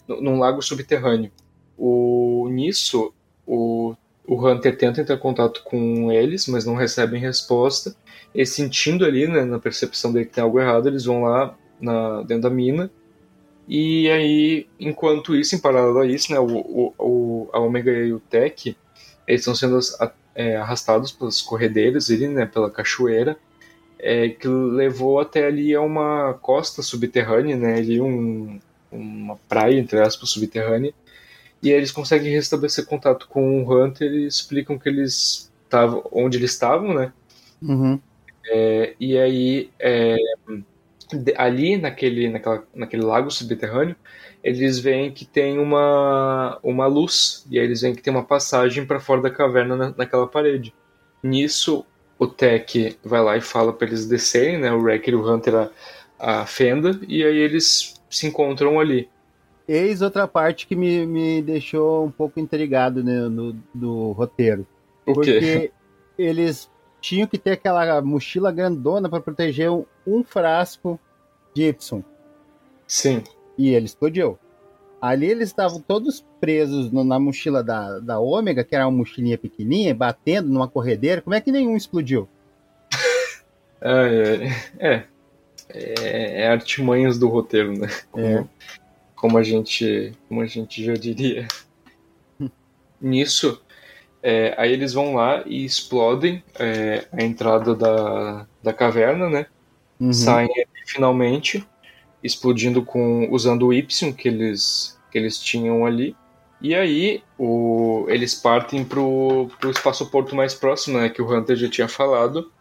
num 0.07 0.39
lago 0.39 0.61
subterrâneo. 0.61 1.31
O, 1.77 2.47
nisso, 2.51 3.13
o 3.45 3.95
o 4.27 4.43
Hunter 4.43 4.75
tenta 4.75 5.01
entrar 5.01 5.15
em 5.15 5.19
contato 5.19 5.61
com 5.63 6.11
eles, 6.11 6.47
mas 6.47 6.65
não 6.65 6.73
recebem 6.75 7.21
resposta. 7.21 7.95
E 8.33 8.43
sentindo 8.45 9.05
ali, 9.05 9.27
né, 9.27 9.45
na 9.45 9.59
percepção 9.59 10.11
dele 10.11 10.25
que 10.25 10.33
tem 10.33 10.43
algo 10.43 10.59
errado, 10.59 10.87
eles 10.87 11.05
vão 11.05 11.21
lá 11.21 11.55
na, 11.79 12.23
dentro 12.23 12.41
da 12.43 12.49
mina. 12.49 12.89
E 13.67 14.09
aí, 14.11 14.67
enquanto 14.79 15.35
isso, 15.35 15.55
em 15.55 15.59
paralelo 15.59 15.99
a 15.99 16.05
isso, 16.07 16.31
né, 16.31 16.39
o, 16.39 16.45
o, 16.47 16.93
o- 16.99 17.49
a 17.53 17.59
Omega 17.59 17.91
e 17.91 18.13
o 18.13 18.19
Tech, 18.19 18.75
eles 19.27 19.41
estão 19.41 19.55
sendo 19.55 19.79
é, 20.35 20.57
arrastados 20.57 21.11
pelas 21.11 21.41
corredeiras 21.41 22.11
ali, 22.11 22.27
né, 22.27 22.45
pela 22.45 22.69
cachoeira, 22.69 23.37
é, 23.97 24.29
que 24.29 24.47
levou 24.47 25.19
até 25.19 25.47
ali 25.47 25.73
a 25.73 25.81
uma 25.81 26.33
costa 26.35 26.83
subterrânea, 26.83 27.55
né, 27.55 27.75
ali 27.75 28.01
um, 28.01 28.59
uma 28.91 29.37
praia, 29.47 29.79
entre 29.79 29.99
aspas, 29.99 30.29
subterrânea. 30.29 30.93
E 31.63 31.71
aí 31.71 31.77
eles 31.77 31.91
conseguem 31.91 32.31
restabelecer 32.31 32.85
contato 32.85 33.27
com 33.27 33.63
o 33.63 33.73
Hunter 33.73 34.11
e 34.11 34.27
explicam 34.27 34.77
que 34.77 34.89
eles 34.89 35.51
estavam 35.63 36.03
onde 36.11 36.37
eles 36.37 36.51
estavam, 36.51 36.93
né? 36.93 37.11
Uhum. 37.61 37.99
É, 38.47 38.93
e 38.99 39.17
aí 39.17 39.69
é, 39.79 40.15
ali 41.37 41.77
naquele, 41.77 42.29
naquela, 42.29 42.63
naquele 42.73 43.03
lago 43.03 43.29
subterrâneo 43.31 43.95
eles 44.45 44.77
veem 44.77 45.11
que 45.11 45.25
tem 45.25 45.57
uma, 45.57 46.59
uma 46.61 46.85
luz 46.85 47.43
e 47.49 47.57
aí 47.57 47.65
eles 47.65 47.81
veem 47.81 47.95
que 47.95 48.01
tem 48.03 48.13
uma 48.13 48.23
passagem 48.23 48.85
para 48.85 48.99
fora 48.99 49.23
da 49.23 49.31
caverna 49.31 49.75
na, 49.75 49.93
naquela 49.97 50.27
parede. 50.27 50.71
Nisso 51.23 51.83
o 52.19 52.27
Tech 52.27 52.95
vai 53.03 53.23
lá 53.23 53.35
e 53.35 53.41
fala 53.41 53.73
para 53.73 53.87
eles 53.87 54.07
descerem, 54.07 54.59
né? 54.59 54.71
O 54.71 54.79
Wrecker 54.79 55.15
e 55.15 55.17
o 55.17 55.27
Hunter 55.27 55.55
a, 55.55 55.71
a 56.19 56.45
fenda 56.45 56.99
e 57.07 57.23
aí 57.23 57.35
eles 57.35 57.99
se 58.07 58.27
encontram 58.27 58.79
ali. 58.79 59.09
Eis 59.67 60.03
outra 60.03 60.27
parte 60.27 60.67
que 60.67 60.75
me, 60.75 61.07
me 61.07 61.41
deixou 61.41 62.05
um 62.05 62.11
pouco 62.11 62.39
intrigado 62.39 63.03
né, 63.03 63.21
no, 63.27 63.53
do 63.73 64.11
roteiro. 64.11 64.67
O 65.07 65.13
porque 65.13 65.39
quê? 65.39 65.71
eles 66.19 66.69
tinham 67.01 67.27
que 67.27 67.39
ter 67.39 67.53
aquela 67.53 67.99
mochila 67.99 68.51
grandona 68.51 69.09
para 69.09 69.21
proteger 69.21 69.71
um, 69.71 69.85
um 70.05 70.23
frasco 70.23 70.99
Y. 71.55 72.03
Sim. 72.87 73.23
E 73.57 73.69
ele 73.73 73.85
explodiu. 73.85 74.37
Ali 75.01 75.27
eles 75.27 75.49
estavam 75.49 75.79
todos 75.79 76.25
presos 76.39 76.91
no- 76.91 77.03
na 77.03 77.19
mochila 77.19 77.63
da, 77.63 77.99
da 77.99 78.19
Ômega, 78.19 78.63
que 78.63 78.75
era 78.75 78.87
uma 78.87 78.97
mochilinha 78.97 79.37
pequenininha, 79.37 79.93
batendo 79.93 80.49
numa 80.49 80.67
corredeira. 80.67 81.21
Como 81.21 81.33
é 81.35 81.41
que 81.41 81.51
nenhum 81.51 81.75
explodiu? 81.77 82.27
Ai. 83.81 84.49
É. 84.79 85.03
É, 85.69 86.41
é 86.43 86.47
artimanhas 86.47 87.17
do 87.17 87.27
roteiro, 87.27 87.77
né? 87.77 87.87
Como, 88.11 88.25
É. 88.25 88.45
como 89.15 89.37
a 89.37 89.43
gente, 89.43 90.13
como 90.27 90.41
a 90.41 90.45
gente 90.45 90.83
já 90.83 90.93
diria. 90.93 91.47
Nisso, 93.01 93.61
é, 94.21 94.53
aí 94.57 94.71
eles 94.71 94.93
vão 94.93 95.15
lá 95.15 95.43
e 95.45 95.65
explodem 95.65 96.43
é, 96.59 97.05
a 97.11 97.23
entrada 97.23 97.75
da, 97.75 98.47
da 98.63 98.73
caverna, 98.73 99.29
né? 99.29 99.45
Uhum. 99.99 100.13
Saem 100.13 100.49
finalmente, 100.85 101.65
explodindo 102.23 102.83
com 102.83 103.27
usando 103.31 103.67
o 103.67 103.73
Y 103.73 104.13
que 104.13 104.27
eles 104.27 104.99
que 105.11 105.17
eles 105.17 105.39
tinham 105.39 105.85
ali. 105.85 106.15
E 106.61 106.73
aí 106.75 107.23
o, 107.37 108.05
eles 108.09 108.35
partem 108.35 108.83
pro, 108.83 109.49
pro 109.59 109.71
espaço-porto 109.71 110.35
mais 110.35 110.53
próximo, 110.53 110.99
né? 110.99 111.09
Que 111.09 111.21
o 111.21 111.31
Hunter 111.31 111.55
já 111.55 111.69
tinha 111.69 111.87
falado. 111.87 112.51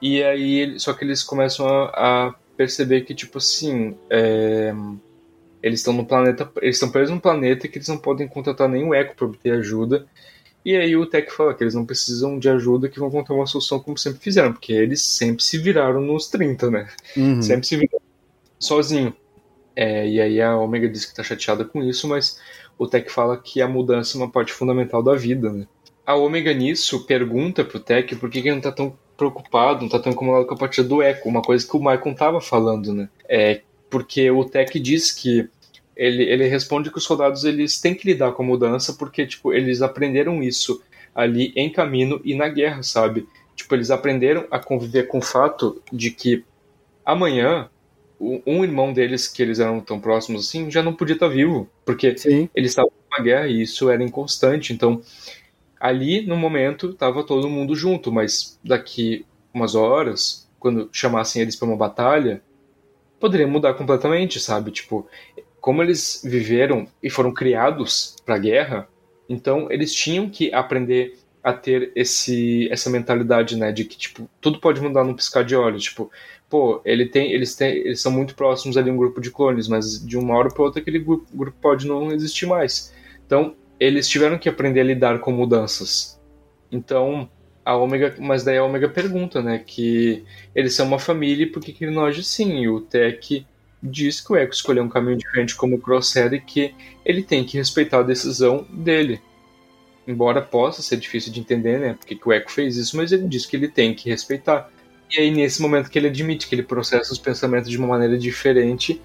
E 0.00 0.22
aí, 0.22 0.78
só 0.78 0.92
que 0.92 1.04
eles 1.04 1.22
começam 1.22 1.66
a, 1.66 2.26
a 2.28 2.34
perceber 2.56 3.02
que, 3.02 3.14
tipo 3.14 3.38
assim, 3.38 3.96
é, 4.10 4.72
eles 5.62 5.80
estão 5.80 5.92
no 5.92 6.04
planeta, 6.04 6.50
eles 6.60 6.76
estão 6.76 6.90
presos 6.90 7.10
num 7.10 7.20
planeta 7.20 7.66
que 7.68 7.78
eles 7.78 7.88
não 7.88 7.98
podem 7.98 8.28
contratar 8.28 8.68
nem 8.68 8.84
o 8.84 8.94
Echo 8.94 9.14
para 9.14 9.26
obter 9.26 9.52
ajuda. 9.52 10.06
E 10.66 10.76
aí 10.76 10.96
o 10.96 11.06
Tech 11.06 11.30
fala 11.30 11.54
que 11.54 11.62
eles 11.62 11.76
não 11.76 11.86
precisam 11.86 12.40
de 12.40 12.48
ajuda, 12.48 12.88
que 12.88 12.98
vão 12.98 13.06
encontrar 13.06 13.36
uma 13.36 13.46
solução 13.46 13.78
como 13.78 13.96
sempre 13.96 14.18
fizeram, 14.18 14.52
porque 14.52 14.72
eles 14.72 15.00
sempre 15.00 15.44
se 15.44 15.58
viraram 15.58 16.00
nos 16.00 16.26
30, 16.26 16.72
né? 16.72 16.88
Uhum. 17.16 17.40
Sempre 17.40 17.68
se 17.68 17.76
viraram 17.76 18.02
sozinho. 18.58 19.14
É, 19.76 20.08
e 20.08 20.20
aí 20.20 20.42
a 20.42 20.56
Omega 20.56 20.88
diz 20.88 21.04
que 21.04 21.14
tá 21.14 21.22
chateada 21.22 21.64
com 21.64 21.84
isso, 21.84 22.08
mas 22.08 22.40
o 22.76 22.88
Tech 22.88 23.08
fala 23.08 23.36
que 23.36 23.62
a 23.62 23.68
mudança 23.68 24.18
é 24.18 24.20
uma 24.20 24.28
parte 24.28 24.52
fundamental 24.52 25.04
da 25.04 25.14
vida, 25.14 25.52
né? 25.52 25.68
A 26.04 26.16
Omega 26.16 26.52
nisso 26.52 27.06
pergunta 27.06 27.64
pro 27.64 27.78
Tech 27.78 28.16
por 28.16 28.28
que, 28.28 28.42
que 28.42 28.48
ele 28.48 28.56
não 28.56 28.62
tá 28.62 28.72
tão 28.72 28.98
preocupado, 29.16 29.82
não 29.82 29.88
tá 29.88 30.00
tão 30.00 30.10
incomodado 30.10 30.48
com 30.48 30.54
a 30.54 30.58
partida 30.58 30.88
do 30.88 31.00
Echo, 31.00 31.28
uma 31.28 31.42
coisa 31.42 31.64
que 31.64 31.76
o 31.76 31.78
Michael 31.78 32.16
tava 32.16 32.40
falando, 32.40 32.92
né? 32.92 33.08
É 33.28 33.60
porque 33.88 34.28
o 34.32 34.44
Tech 34.44 34.80
diz 34.80 35.12
que 35.12 35.48
ele, 35.96 36.22
ele 36.24 36.46
responde 36.46 36.90
que 36.90 36.98
os 36.98 37.04
soldados 37.04 37.44
eles 37.44 37.80
têm 37.80 37.94
que 37.94 38.06
lidar 38.06 38.32
com 38.32 38.42
a 38.42 38.46
mudança 38.46 38.92
porque 38.92 39.26
tipo 39.26 39.52
eles 39.52 39.80
aprenderam 39.82 40.42
isso 40.42 40.82
ali 41.14 41.52
em 41.56 41.70
caminho 41.72 42.20
e 42.22 42.34
na 42.34 42.48
guerra, 42.48 42.82
sabe? 42.82 43.26
Tipo, 43.54 43.74
eles 43.74 43.90
aprenderam 43.90 44.46
a 44.50 44.58
conviver 44.58 45.04
com 45.04 45.18
o 45.18 45.22
fato 45.22 45.82
de 45.90 46.10
que 46.10 46.44
amanhã 47.04 47.70
um 48.20 48.64
irmão 48.64 48.92
deles, 48.92 49.28
que 49.28 49.42
eles 49.42 49.58
eram 49.58 49.80
tão 49.80 50.00
próximos 50.00 50.46
assim, 50.46 50.70
já 50.70 50.82
não 50.82 50.94
podia 50.94 51.14
estar 51.14 51.28
vivo, 51.28 51.68
porque 51.84 52.16
Sim. 52.16 52.48
eles 52.54 52.72
estavam 52.72 52.90
numa 53.10 53.22
guerra 53.22 53.46
e 53.46 53.62
isso 53.62 53.90
era 53.90 54.02
inconstante. 54.02 54.72
Então, 54.72 55.02
ali 55.80 56.26
no 56.26 56.36
momento, 56.36 56.90
estava 56.90 57.24
todo 57.24 57.48
mundo 57.48 57.74
junto, 57.74 58.12
mas 58.12 58.58
daqui 58.62 59.24
umas 59.52 59.74
horas, 59.74 60.48
quando 60.58 60.88
chamassem 60.92 61.42
eles 61.42 61.56
para 61.56 61.68
uma 61.68 61.76
batalha, 61.76 62.42
poderia 63.18 63.46
mudar 63.46 63.74
completamente, 63.74 64.38
sabe? 64.40 64.70
Tipo, 64.70 65.06
como 65.60 65.82
eles 65.82 66.22
viveram 66.24 66.86
e 67.02 67.10
foram 67.10 67.32
criados 67.32 68.16
para 68.24 68.36
a 68.36 68.38
guerra, 68.38 68.88
então 69.28 69.70
eles 69.70 69.92
tinham 69.92 70.28
que 70.28 70.52
aprender 70.52 71.18
a 71.42 71.52
ter 71.52 71.92
esse 71.94 72.68
essa 72.72 72.90
mentalidade, 72.90 73.56
né, 73.56 73.70
de 73.70 73.84
que 73.84 73.96
tipo 73.96 74.28
tudo 74.40 74.60
pode 74.60 74.80
mudar 74.80 75.04
num 75.04 75.14
piscar 75.14 75.44
de 75.44 75.54
olhos, 75.54 75.84
tipo, 75.84 76.10
pô, 76.48 76.80
ele 76.84 77.06
tem 77.06 77.32
eles 77.32 77.54
têm 77.54 77.70
eles 77.76 78.00
são 78.00 78.10
muito 78.10 78.34
próximos 78.34 78.76
ali 78.76 78.90
um 78.90 78.96
grupo 78.96 79.20
de 79.20 79.30
clones, 79.30 79.68
mas 79.68 80.04
de 80.04 80.16
uma 80.16 80.36
hora 80.36 80.48
para 80.48 80.62
outra 80.62 80.80
aquele 80.80 80.98
grupo, 80.98 81.26
grupo 81.32 81.56
pode 81.60 81.86
não 81.86 82.10
existir 82.12 82.46
mais. 82.46 82.92
Então, 83.24 83.54
eles 83.78 84.08
tiveram 84.08 84.38
que 84.38 84.48
aprender 84.48 84.80
a 84.80 84.84
lidar 84.84 85.20
com 85.20 85.32
mudanças. 85.32 86.20
Então, 86.70 87.28
a 87.64 87.76
Omega, 87.76 88.14
mas 88.18 88.44
daí 88.44 88.58
a 88.58 88.64
Omega 88.64 88.88
pergunta, 88.88 89.42
né, 89.42 89.62
que 89.64 90.24
eles 90.54 90.74
são 90.74 90.86
uma 90.86 90.98
família 90.98 91.50
por 91.50 91.62
que, 91.62 91.72
que 91.72 91.84
ele 91.84 91.94
não 91.94 92.04
age 92.04 92.20
assim? 92.20 92.60
E 92.60 92.68
o 92.68 92.80
Tech 92.80 93.46
diz 93.86 94.20
que 94.20 94.32
o 94.32 94.36
Echo 94.36 94.52
escolheu 94.52 94.82
um 94.84 94.88
caminho 94.88 95.16
diferente 95.16 95.54
como 95.54 95.76
o 95.76 95.80
Crosshair 95.80 96.32
e 96.34 96.40
que 96.40 96.74
ele 97.04 97.22
tem 97.22 97.44
que 97.44 97.56
respeitar 97.56 98.00
a 98.00 98.02
decisão 98.02 98.66
dele. 98.70 99.20
Embora 100.06 100.40
possa 100.40 100.82
ser 100.82 100.96
difícil 100.98 101.32
de 101.32 101.40
entender, 101.40 101.80
né, 101.80 101.94
porque 101.94 102.14
que 102.14 102.28
o 102.28 102.32
Echo 102.32 102.50
fez 102.50 102.76
isso, 102.76 102.96
mas 102.96 103.10
ele 103.12 103.26
diz 103.26 103.44
que 103.46 103.56
ele 103.56 103.68
tem 103.68 103.94
que 103.94 104.08
respeitar. 104.08 104.70
E 105.10 105.20
aí 105.20 105.30
nesse 105.30 105.60
momento 105.62 105.90
que 105.90 105.98
ele 105.98 106.08
admite 106.08 106.46
que 106.48 106.54
ele 106.54 106.62
processa 106.62 107.12
os 107.12 107.18
pensamentos 107.18 107.70
de 107.70 107.78
uma 107.78 107.88
maneira 107.88 108.16
diferente, 108.18 109.00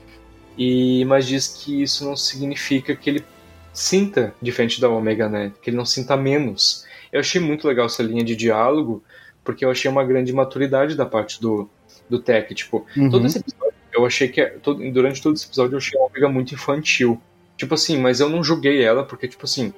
e 0.58 1.04
mas 1.06 1.26
diz 1.28 1.48
que 1.48 1.82
isso 1.82 2.06
não 2.06 2.16
significa 2.16 2.96
que 2.96 3.10
ele 3.10 3.26
sinta 3.74 4.34
diferente 4.42 4.82
da 4.82 4.90
Omega, 4.90 5.30
né, 5.30 5.52
que 5.62 5.70
ele 5.70 5.78
não 5.78 5.86
sinta 5.86 6.16
menos. 6.18 6.86
Eu 7.12 7.20
achei 7.20 7.42
muito 7.42 7.68
legal 7.68 7.86
essa 7.88 8.04
linha 8.04 8.24
de 8.24 8.36
diálogo, 8.36 9.04
porque 9.44 9.66
eu 9.66 9.72
achei 9.72 9.90
uma 9.90 10.04
grande 10.04 10.32
maturidade 10.34 10.96
da 10.96 11.06
parte 11.06 11.42
do, 11.42 11.70
do 12.10 12.20
Tech. 12.20 12.54
Tipo, 12.54 12.86
Uhum. 12.96 13.10
todo 13.10 13.26
esse 13.26 13.40
episódio, 13.40 13.71
eu 14.02 14.08
achei 14.08 14.28
que. 14.28 14.44
todo- 14.62 14.92
durante 14.92 15.22
todo 15.22 15.36
esse 15.36 15.46
episódio, 15.46 15.74
eu 15.74 15.78
achei 15.78 16.00
a 16.00 16.04
Omega 16.04 16.30
muito 16.30 16.54
infantil. 16.54 17.22
Tipo 17.58 17.74
assim, 17.76 17.98
mas 18.00 18.20
eu 18.20 18.30
não 18.30 18.44
julguei 18.44 18.84
ela, 18.84 19.04
porque, 19.04 19.28
tipo 19.28 19.46
assim. 19.46 19.74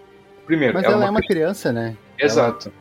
Primeiro, 0.46 0.74
Mas 0.74 0.84
ela, 0.84 0.94
ela 0.96 1.04
é 1.04 1.08
é 1.08 1.10
uma 1.10 1.20
uma 1.20 1.26
criança, 1.26 1.72
né? 1.72 1.96
Exato. 2.20 2.72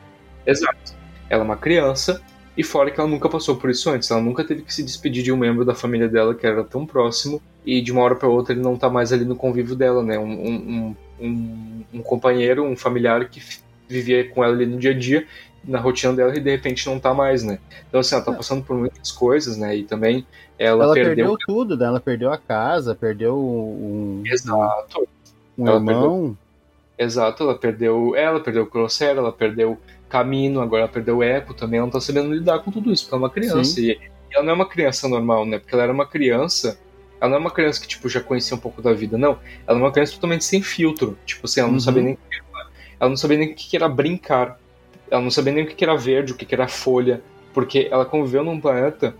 Exato. 0.45 0.93
Ela 1.29 1.43
é 1.43 1.45
uma 1.45 1.55
criança, 1.55 2.21
e 2.57 2.63
fora 2.63 2.91
que 2.91 2.99
ela 2.99 3.09
nunca 3.09 3.29
passou 3.29 3.55
por 3.55 3.69
isso 3.69 3.89
antes. 3.89 4.11
Ela 4.11 4.21
nunca 4.21 4.43
teve 4.43 4.61
que 4.63 4.73
se 4.73 4.83
despedir 4.83 5.23
de 5.23 5.31
um 5.31 5.37
membro 5.37 5.63
da 5.63 5.73
família 5.73 6.09
dela 6.09 6.35
que 6.35 6.45
era 6.45 6.63
tão 6.63 6.85
próximo, 6.85 7.41
e 7.65 7.81
de 7.81 7.91
uma 7.91 8.01
hora 8.01 8.15
pra 8.15 8.27
outra 8.27 8.53
ele 8.53 8.61
não 8.61 8.75
tá 8.75 8.89
mais 8.89 9.13
ali 9.13 9.23
no 9.23 9.35
convívio 9.35 9.75
dela, 9.75 10.03
né? 10.03 10.19
Um, 10.19 10.25
um, 10.31 10.95
um, 11.21 11.83
um 11.93 12.01
companheiro, 12.01 12.63
um 12.65 12.75
familiar 12.75 13.29
que 13.29 13.41
vivia 13.87 14.27
com 14.29 14.43
ela 14.43 14.53
ali 14.53 14.65
no 14.65 14.77
dia 14.79 14.91
a 14.91 14.97
dia, 14.97 15.25
na 15.63 15.79
rotina 15.79 16.13
dela, 16.13 16.35
e 16.35 16.39
de 16.39 16.49
repente 16.49 16.85
não 16.87 16.99
tá 16.99 17.13
mais, 17.13 17.43
né? 17.43 17.59
Então, 17.87 17.99
assim, 17.99 18.15
ela 18.15 18.23
tá 18.23 18.31
passando 18.33 18.63
por 18.63 18.75
muitas 18.77 19.11
coisas, 19.11 19.55
né? 19.57 19.75
E 19.77 19.83
também 19.83 20.25
ela, 20.59 20.83
Ela, 20.85 20.93
perdeu. 20.93 21.15
perdeu 21.15 21.37
tudo, 21.45 21.77
né? 21.77 21.85
Ela 21.85 21.99
perdeu 21.99 22.31
a 22.31 22.37
casa, 22.37 22.93
perdeu 22.95 23.37
um, 23.37 24.23
Exato. 24.25 25.07
um 25.57 25.67
Ela 25.67 25.77
irmão. 25.77 26.37
Exato, 26.97 27.43
ela 27.43 27.57
perdeu 27.57 28.15
ela, 28.15 28.39
perdeu 28.39 28.63
o 28.63 28.67
Crosshair, 28.67 29.17
ela 29.17 29.31
perdeu 29.31 29.77
Camino, 30.07 30.61
agora 30.61 30.83
ela 30.83 30.91
perdeu 30.91 31.17
o 31.17 31.23
Echo 31.23 31.53
também, 31.55 31.77
ela 31.79 31.87
não 31.87 31.91
tá 31.91 31.99
sabendo 31.99 32.31
lidar 32.33 32.59
com 32.59 32.69
tudo 32.71 32.91
isso, 32.91 33.03
porque 33.03 33.15
ela 33.15 33.23
é 33.23 33.25
uma 33.25 33.29
criança. 33.31 33.81
E, 33.81 33.91
e 33.93 33.99
ela 34.31 34.43
não 34.43 34.51
é 34.51 34.55
uma 34.55 34.69
criança 34.69 35.07
normal, 35.07 35.43
né? 35.45 35.57
Porque 35.57 35.73
ela 35.73 35.83
era 35.83 35.91
uma 35.93 36.05
criança. 36.05 36.77
Ela 37.19 37.29
não 37.31 37.37
é 37.37 37.39
uma 37.39 37.51
criança 37.51 37.81
que, 37.81 37.87
tipo, 37.87 38.07
já 38.09 38.19
conhecia 38.21 38.55
um 38.55 38.59
pouco 38.59 38.81
da 38.81 38.93
vida, 38.93 39.17
não. 39.17 39.39
Ela 39.65 39.79
é 39.79 39.81
uma 39.81 39.91
criança 39.91 40.13
totalmente 40.13 40.43
sem 40.45 40.61
filtro. 40.61 41.17
Tipo 41.25 41.45
assim, 41.45 41.61
ela 41.61 41.69
não 41.69 41.75
Uhum. 41.75 41.79
sabia 41.79 42.03
nem. 42.03 42.17
Ela 43.03 43.09
não 43.09 43.17
sabia 43.17 43.37
nem 43.37 43.51
o 43.51 43.55
que 43.55 43.75
era 43.75 43.89
brincar. 43.89 44.57
Ela 45.11 45.21
não 45.21 45.29
sabia 45.29 45.51
nem 45.53 45.65
o 45.65 45.67
que 45.67 45.83
era 45.83 45.95
verde, 45.95 46.31
o 46.31 46.35
que 46.37 46.53
era 46.55 46.67
folha. 46.67 47.21
Porque 47.53 47.87
ela 47.91 48.05
conviveu 48.05 48.43
num 48.43 48.59
planeta 48.61 49.13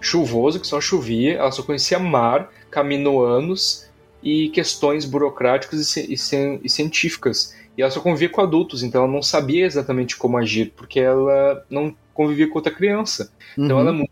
chuvoso, 0.00 0.58
que 0.58 0.66
só 0.66 0.80
chovia, 0.80 1.34
ela 1.36 1.52
só 1.52 1.62
conhecia 1.62 1.98
mar, 1.98 2.50
caminoanos 2.70 3.88
e 4.22 4.48
questões 4.48 5.04
burocráticas 5.04 5.96
e, 5.96 6.14
e 6.14 6.16
e 6.64 6.68
científicas. 6.70 7.54
E 7.76 7.82
ela 7.82 7.90
só 7.90 8.00
convivia 8.00 8.28
com 8.30 8.40
adultos, 8.40 8.82
então 8.82 9.02
ela 9.04 9.12
não 9.12 9.22
sabia 9.22 9.66
exatamente 9.66 10.16
como 10.16 10.38
agir, 10.38 10.72
porque 10.74 10.98
ela 10.98 11.62
não 11.68 11.94
convivia 12.14 12.48
com 12.48 12.56
outra 12.56 12.72
criança. 12.72 13.30
Então 13.56 13.76
Uhum. 13.76 13.82
ela 13.82 13.90
é 13.90 13.92
muito. 13.92 14.10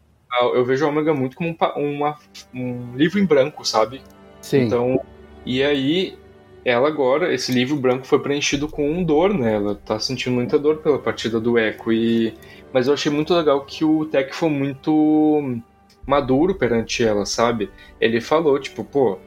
Eu 0.54 0.64
vejo 0.64 0.84
a 0.84 0.88
Omega 0.88 1.14
muito 1.14 1.36
como 1.36 1.48
um, 1.76 1.90
uma- 1.96 2.18
um 2.52 2.94
livro 2.96 3.18
em 3.20 3.24
branco, 3.24 3.64
sabe? 3.64 4.02
Sim. 4.40 4.62
Então, 4.66 5.00
e 5.46 5.62
aí, 5.62 6.18
ela 6.64 6.88
agora, 6.88 7.32
esse 7.32 7.52
livro 7.52 7.76
branco 7.76 8.06
foi 8.06 8.18
preenchido 8.18 8.68
com 8.68 9.02
dor, 9.02 9.34
né? 9.34 9.54
Ela 9.54 9.74
tá 9.74 9.98
sentindo 9.98 10.34
muita 10.34 10.58
dor 10.58 10.78
pela 10.78 10.98
partida 10.98 11.38
do 11.38 11.58
Echo. 11.58 11.92
E... 11.92 12.34
Mas 12.72 12.86
eu 12.86 12.94
achei 12.94 13.12
muito 13.12 13.34
legal 13.34 13.64
que 13.64 13.84
o 13.84 14.06
Tech 14.06 14.34
foi 14.34 14.48
muito 14.48 15.60
maduro 16.06 16.54
perante 16.54 17.04
ela, 17.04 17.26
sabe? 17.26 17.70
Ele 18.00 18.20
falou, 18.20 18.58
tipo, 18.58 18.82
pô, 18.82 19.18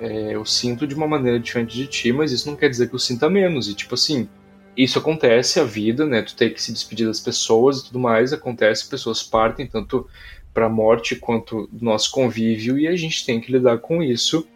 é, 0.00 0.34
eu 0.34 0.44
sinto 0.44 0.86
de 0.86 0.94
uma 0.94 1.06
maneira 1.06 1.38
diferente 1.38 1.76
de 1.76 1.86
ti, 1.86 2.12
mas 2.12 2.32
isso 2.32 2.48
não 2.48 2.56
quer 2.56 2.68
dizer 2.68 2.88
que 2.88 2.94
eu 2.94 2.98
sinta 2.98 3.30
menos. 3.30 3.68
E, 3.68 3.74
tipo 3.74 3.94
assim, 3.94 4.28
isso 4.76 4.98
acontece, 4.98 5.60
a 5.60 5.64
vida, 5.64 6.06
né? 6.06 6.22
Tu 6.22 6.34
tem 6.34 6.52
que 6.52 6.62
se 6.62 6.72
despedir 6.72 7.06
das 7.06 7.20
pessoas 7.20 7.80
e 7.80 7.84
tudo 7.86 7.98
mais, 7.98 8.32
acontece, 8.32 8.88
pessoas 8.88 9.22
partem, 9.22 9.66
tanto 9.66 10.08
pra 10.52 10.68
morte 10.68 11.14
quanto 11.16 11.68
do 11.70 11.84
nosso 11.84 12.10
convívio, 12.10 12.78
e 12.78 12.88
a 12.88 12.96
gente 12.96 13.24
tem 13.24 13.40
que 13.40 13.52
lidar 13.52 13.78
com 13.78 14.02
isso. 14.02 14.46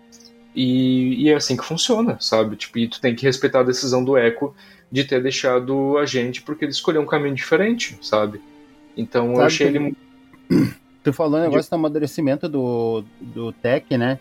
E, 0.54 1.24
e 1.24 1.28
é 1.30 1.34
assim 1.34 1.56
que 1.56 1.64
funciona, 1.64 2.16
sabe? 2.20 2.56
Tipo, 2.56 2.78
e 2.78 2.88
tu 2.88 3.00
tem 3.00 3.14
que 3.14 3.24
respeitar 3.26 3.60
a 3.60 3.64
decisão 3.64 4.04
do 4.04 4.16
Echo 4.16 4.54
de 4.90 5.02
ter 5.04 5.20
deixado 5.22 5.98
a 5.98 6.06
gente 6.06 6.42
porque 6.42 6.64
ele 6.64 6.72
escolheu 6.72 7.02
um 7.02 7.06
caminho 7.06 7.34
diferente, 7.34 7.98
sabe? 8.00 8.40
Então 8.96 9.30
eu 9.30 9.34
Sabe 9.36 9.46
achei 9.46 9.72
que- 9.72 9.76
ele. 9.78 10.76
Tu 11.02 11.12
falou 11.12 11.38
o 11.38 11.42
negócio 11.42 11.68
do 11.70 11.74
amadurecimento 11.74 12.48
do, 12.48 13.04
do 13.20 13.52
Tech, 13.52 13.96
né? 13.98 14.18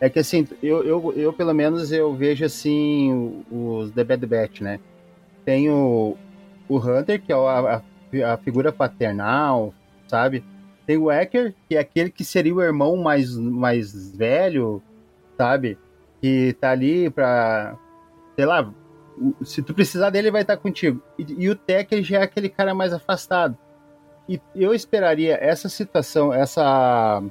É 0.00 0.08
que 0.08 0.18
assim, 0.18 0.46
eu, 0.62 0.82
eu, 0.84 1.12
eu 1.16 1.32
pelo 1.32 1.52
menos 1.52 1.92
eu 1.92 2.14
vejo 2.14 2.44
assim 2.44 3.44
os 3.50 3.90
The 3.92 4.04
Bad 4.04 4.26
Batch, 4.26 4.60
né? 4.60 4.80
Tem 5.44 5.68
o, 5.70 6.16
o 6.68 6.78
Hunter, 6.78 7.20
que 7.20 7.32
é 7.32 7.36
a, 7.36 7.82
a, 8.22 8.32
a 8.32 8.36
figura 8.38 8.72
paternal, 8.72 9.74
sabe? 10.08 10.42
Tem 10.86 10.96
o 10.96 11.10
Ecker, 11.10 11.54
que 11.68 11.76
é 11.76 11.80
aquele 11.80 12.10
que 12.10 12.24
seria 12.24 12.54
o 12.54 12.62
irmão 12.62 12.96
mais, 12.96 13.36
mais 13.36 14.10
velho, 14.16 14.82
sabe? 15.38 15.78
Que 16.20 16.52
tá 16.60 16.72
ali 16.72 17.08
pra, 17.08 17.78
sei 18.34 18.44
lá, 18.44 18.70
se 19.42 19.62
tu 19.62 19.72
precisar 19.72 20.10
dele, 20.10 20.26
ele 20.26 20.32
vai 20.32 20.42
estar 20.42 20.56
contigo. 20.56 21.00
E, 21.18 21.24
e 21.38 21.48
o 21.48 21.54
Tech 21.54 22.02
já 22.02 22.18
é 22.18 22.22
aquele 22.22 22.48
cara 22.48 22.74
mais 22.74 22.92
afastado. 22.92 23.56
E 24.28 24.40
eu 24.54 24.74
esperaria 24.74 25.38
essa 25.40 25.68
situação, 25.68 26.34
essa 26.34 27.22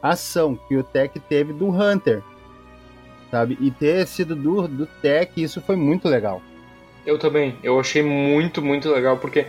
ação 0.00 0.56
que 0.68 0.76
o 0.76 0.84
Tech 0.84 1.18
teve 1.20 1.52
do 1.52 1.68
Hunter, 1.68 2.22
sabe? 3.30 3.58
E 3.60 3.70
ter 3.70 4.06
sido 4.06 4.36
do, 4.36 4.68
do 4.68 4.86
Tech, 4.86 5.32
isso 5.42 5.60
foi 5.60 5.74
muito 5.74 6.06
legal. 6.08 6.40
Eu 7.04 7.18
também. 7.18 7.56
Eu 7.62 7.80
achei 7.80 8.02
muito, 8.02 8.62
muito 8.62 8.88
legal, 8.90 9.16
porque 9.16 9.46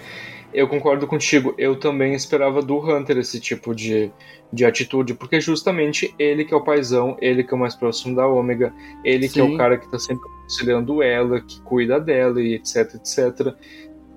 eu 0.53 0.67
concordo 0.67 1.07
contigo. 1.07 1.53
Eu 1.57 1.75
também 1.75 2.13
esperava 2.13 2.61
do 2.61 2.77
Hunter 2.77 3.17
esse 3.17 3.39
tipo 3.39 3.73
de, 3.75 4.11
de 4.51 4.65
atitude, 4.65 5.13
porque 5.13 5.39
justamente 5.39 6.13
ele 6.17 6.45
que 6.45 6.53
é 6.53 6.57
o 6.57 6.63
paizão, 6.63 7.17
ele 7.21 7.43
que 7.43 7.53
é 7.53 7.57
o 7.57 7.59
mais 7.59 7.75
próximo 7.75 8.15
da 8.15 8.27
Ômega, 8.27 8.73
ele 9.03 9.29
que 9.29 9.39
é 9.39 9.45
Sim. 9.45 9.53
o 9.53 9.57
cara 9.57 9.77
que 9.77 9.89
tá 9.89 9.99
sempre 9.99 10.27
auxiliando 10.43 11.01
ela, 11.03 11.41
que 11.41 11.61
cuida 11.61 11.99
dela 11.99 12.41
e 12.41 12.55
etc, 12.55 12.95
etc. 12.95 13.53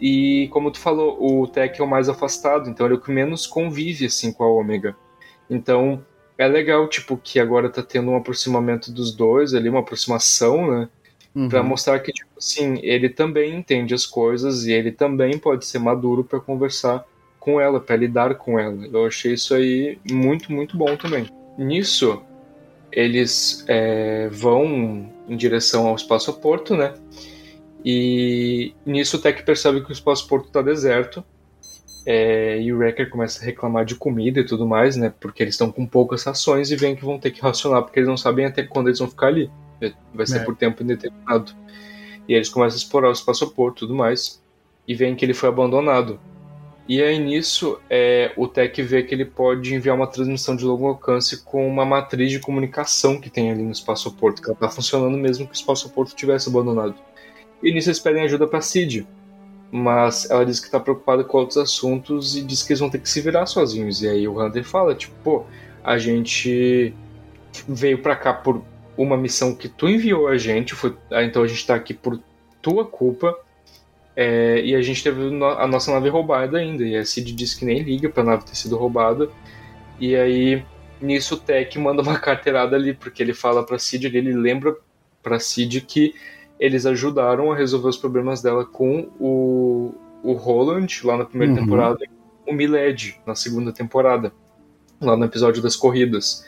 E 0.00 0.48
como 0.52 0.70
tu 0.70 0.80
falou, 0.80 1.16
o 1.20 1.46
Tech 1.46 1.80
é 1.80 1.84
o 1.84 1.88
mais 1.88 2.08
afastado, 2.08 2.68
então 2.68 2.86
ele 2.86 2.94
é 2.94 2.98
o 2.98 3.00
que 3.00 3.12
menos 3.12 3.46
convive 3.46 4.06
assim 4.06 4.32
com 4.32 4.42
a 4.42 4.50
Ômega. 4.50 4.96
Então 5.48 6.04
é 6.38 6.48
legal, 6.48 6.88
tipo, 6.88 7.16
que 7.16 7.38
agora 7.38 7.68
tá 7.70 7.82
tendo 7.82 8.10
um 8.10 8.16
aproximamento 8.16 8.90
dos 8.90 9.14
dois 9.14 9.54
ali, 9.54 9.68
uma 9.68 9.80
aproximação, 9.80 10.70
né? 10.70 10.88
Uhum. 11.34 11.48
Pra 11.48 11.62
mostrar 11.62 11.98
que, 12.00 12.12
tipo 12.12 12.30
assim, 12.38 12.78
ele 12.82 13.08
também 13.08 13.54
entende 13.56 13.94
as 13.94 14.04
coisas 14.06 14.66
e 14.66 14.72
ele 14.72 14.92
também 14.92 15.38
pode 15.38 15.64
ser 15.66 15.78
maduro 15.78 16.24
pra 16.24 16.40
conversar 16.40 17.04
com 17.40 17.60
ela, 17.60 17.80
pra 17.80 17.96
lidar 17.96 18.34
com 18.36 18.58
ela. 18.58 18.86
Eu 18.86 19.06
achei 19.06 19.32
isso 19.34 19.54
aí 19.54 19.98
muito, 20.10 20.52
muito 20.52 20.76
bom 20.76 20.96
também. 20.96 21.26
Nisso, 21.58 22.22
eles 22.92 23.64
é, 23.68 24.28
vão 24.30 25.10
em 25.28 25.36
direção 25.36 25.86
ao 25.88 25.96
espaço-porto, 25.96 26.76
né? 26.76 26.94
E 27.84 28.74
nisso 28.86 29.16
o 29.16 29.20
Tech 29.20 29.42
percebe 29.42 29.82
que 29.82 29.90
o 29.90 29.92
espaço-porto 29.92 30.50
tá 30.50 30.62
deserto 30.62 31.24
É, 32.04 32.60
e 32.60 32.72
o 32.72 32.78
Wrecker 32.78 33.08
começa 33.10 33.40
a 33.40 33.44
reclamar 33.44 33.84
de 33.84 33.94
comida 33.94 34.40
e 34.40 34.44
tudo 34.46 34.66
mais, 34.66 34.96
né? 34.96 35.12
Porque 35.20 35.42
eles 35.42 35.54
estão 35.54 35.70
com 35.70 35.86
poucas 35.86 36.24
rações 36.24 36.70
e 36.70 36.76
veem 36.76 36.96
que 36.96 37.04
vão 37.04 37.18
ter 37.18 37.30
que 37.30 37.40
racionar 37.40 37.82
porque 37.82 38.00
eles 38.00 38.08
não 38.08 38.16
sabem 38.16 38.46
até 38.46 38.62
quando 38.64 38.88
eles 38.88 38.98
vão 38.98 39.08
ficar 39.08 39.28
ali. 39.28 39.50
Vai 40.14 40.26
ser 40.26 40.38
É. 40.38 40.44
por 40.44 40.56
tempo 40.56 40.82
indeterminado. 40.82 41.52
E 42.28 42.34
eles 42.34 42.48
começam 42.48 42.76
a 42.76 42.78
explorar 42.78 43.08
o 43.08 43.12
espaçoporto 43.12 43.78
e 43.78 43.80
tudo 43.80 43.94
mais. 43.94 44.42
E 44.86 44.94
veem 44.94 45.14
que 45.14 45.24
ele 45.24 45.34
foi 45.34 45.48
abandonado. 45.48 46.18
E 46.88 47.00
aí 47.00 47.18
nisso, 47.18 47.78
é, 47.88 48.32
o 48.36 48.48
Tech 48.48 48.82
vê 48.82 49.02
que 49.04 49.14
ele 49.14 49.24
pode 49.24 49.72
enviar 49.74 49.94
uma 49.94 50.06
transmissão 50.06 50.56
de 50.56 50.64
longo 50.64 50.86
alcance 50.88 51.42
com 51.44 51.66
uma 51.68 51.84
matriz 51.84 52.30
de 52.30 52.40
comunicação 52.40 53.20
que 53.20 53.30
tem 53.30 53.50
ali 53.50 53.62
no 53.62 53.70
espaçoporto, 53.70 54.42
que 54.42 54.48
ela 54.48 54.58
tá 54.58 54.68
funcionando 54.68 55.16
mesmo 55.16 55.46
que 55.46 55.52
o 55.52 55.54
espaçoporto 55.54 56.14
tivesse 56.14 56.48
abandonado. 56.48 56.94
E 57.62 57.72
nisso 57.72 57.88
eles 57.88 58.00
pedem 58.00 58.22
ajuda 58.24 58.46
pra 58.48 58.60
Cid. 58.60 59.06
Mas 59.70 60.28
ela 60.28 60.44
diz 60.44 60.60
que 60.60 60.70
tá 60.70 60.78
preocupada 60.78 61.24
com 61.24 61.38
outros 61.38 61.56
assuntos 61.56 62.36
e 62.36 62.42
diz 62.42 62.62
que 62.62 62.72
eles 62.72 62.80
vão 62.80 62.90
ter 62.90 62.98
que 62.98 63.08
se 63.08 63.20
virar 63.20 63.46
sozinhos. 63.46 64.02
E 64.02 64.08
aí 64.08 64.28
o 64.28 64.38
Hunter 64.38 64.64
fala, 64.64 64.94
tipo, 64.94 65.14
pô, 65.22 65.44
a 65.82 65.96
gente 65.96 66.92
veio 67.66 68.02
pra 68.02 68.16
cá 68.16 68.34
por 68.34 68.62
uma 68.96 69.16
missão 69.16 69.54
que 69.54 69.68
tu 69.68 69.88
enviou 69.88 70.28
a 70.28 70.36
gente, 70.36 70.74
foi, 70.74 70.96
ah, 71.10 71.22
então 71.22 71.42
a 71.42 71.46
gente 71.46 71.66
tá 71.66 71.74
aqui 71.74 71.94
por 71.94 72.20
tua 72.60 72.84
culpa. 72.84 73.36
É, 74.14 74.60
e 74.62 74.74
a 74.74 74.82
gente 74.82 75.02
teve 75.02 75.22
a 75.58 75.66
nossa 75.66 75.90
nave 75.90 76.08
roubada 76.10 76.58
ainda. 76.58 76.84
E 76.84 76.96
a 76.96 77.04
Cid 77.04 77.32
diz 77.32 77.54
que 77.54 77.64
nem 77.64 77.82
liga 77.82 78.08
pra 78.10 78.22
nave 78.22 78.44
ter 78.44 78.54
sido 78.54 78.76
roubada. 78.76 79.30
E 79.98 80.14
aí, 80.14 80.62
nisso, 81.00 81.34
o 81.36 81.38
Tech 81.38 81.78
manda 81.78 82.02
uma 82.02 82.18
carteirada 82.20 82.76
ali, 82.76 82.92
porque 82.92 83.22
ele 83.22 83.32
fala 83.32 83.64
pra 83.64 83.78
Cid, 83.78 84.06
ali, 84.06 84.18
ele 84.18 84.34
lembra 84.34 84.76
pra 85.22 85.38
Cid 85.40 85.80
que 85.82 86.14
eles 86.60 86.84
ajudaram 86.86 87.50
a 87.50 87.56
resolver 87.56 87.88
os 87.88 87.96
problemas 87.96 88.42
dela 88.42 88.64
com 88.64 89.08
o, 89.18 89.94
o 90.22 90.32
Roland, 90.34 90.86
lá 91.04 91.16
na 91.16 91.24
primeira 91.24 91.52
Uhum. 91.54 91.58
temporada, 91.60 91.98
e 92.04 92.50
o 92.50 92.54
Miled, 92.54 93.18
na 93.26 93.34
segunda 93.34 93.72
temporada, 93.72 94.32
lá 95.00 95.16
no 95.16 95.24
episódio 95.24 95.62
das 95.62 95.74
corridas. 95.74 96.46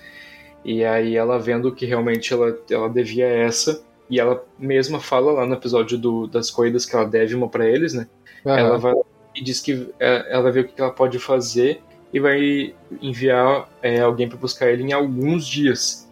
E 0.64 0.84
aí 0.84 1.16
ela 1.16 1.38
vendo 1.38 1.74
que 1.74 1.84
realmente 1.84 2.32
ela, 2.32 2.58
ela 2.70 2.88
devia 2.88 3.26
essa, 3.26 3.84
e 4.08 4.18
ela 4.18 4.44
mesma 4.58 5.00
fala 5.00 5.32
lá 5.32 5.46
no 5.46 5.54
episódio 5.54 5.98
do, 5.98 6.26
das 6.26 6.50
corridas 6.50 6.86
que 6.86 6.94
ela 6.94 7.04
deve 7.04 7.34
uma 7.34 7.48
pra 7.48 7.68
eles, 7.68 7.92
né? 7.92 8.06
Aham. 8.46 8.58
Ela 8.58 8.78
vai 8.78 8.94
e 9.34 9.42
diz 9.42 9.60
que 9.60 9.88
é, 9.98 10.26
ela 10.32 10.50
ver 10.52 10.60
o 10.60 10.68
que 10.68 10.80
ela 10.80 10.92
pode 10.92 11.18
fazer 11.18 11.80
e 12.12 12.20
vai 12.20 12.74
enviar 13.02 13.68
é, 13.82 14.00
alguém 14.00 14.28
pra 14.28 14.38
buscar 14.38 14.70
ele 14.70 14.84
em 14.84 14.92
alguns 14.92 15.46
dias. 15.46 16.08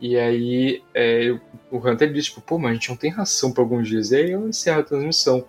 E 0.00 0.16
aí 0.16 0.82
é, 0.94 1.38
o 1.70 1.76
Hunter 1.76 2.10
diz, 2.12 2.26
tipo, 2.26 2.40
pô, 2.40 2.58
mas 2.58 2.70
a 2.70 2.74
gente 2.74 2.88
não 2.88 2.96
tem 2.96 3.10
ração 3.10 3.52
por 3.52 3.60
alguns 3.60 3.86
dias. 3.86 4.10
E 4.10 4.16
aí 4.16 4.32
ela 4.32 4.48
encerra 4.48 4.80
a 4.80 4.84
transmissão. 4.84 5.44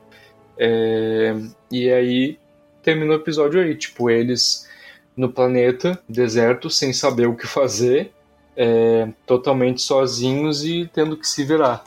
É, 0.57 1.35
e 1.71 1.89
aí 1.89 2.37
termina 2.83 3.13
o 3.13 3.15
episódio 3.15 3.61
aí, 3.61 3.75
tipo, 3.75 4.09
eles 4.09 4.69
no 5.15 5.31
planeta, 5.31 5.97
deserto, 6.09 6.69
sem 6.69 6.91
saber 6.91 7.27
o 7.27 7.35
que 7.35 7.47
fazer, 7.47 8.11
é, 8.55 9.07
totalmente 9.25 9.81
sozinhos 9.81 10.63
e 10.65 10.89
tendo 10.93 11.17
que 11.17 11.27
se 11.27 11.43
virar. 11.43 11.83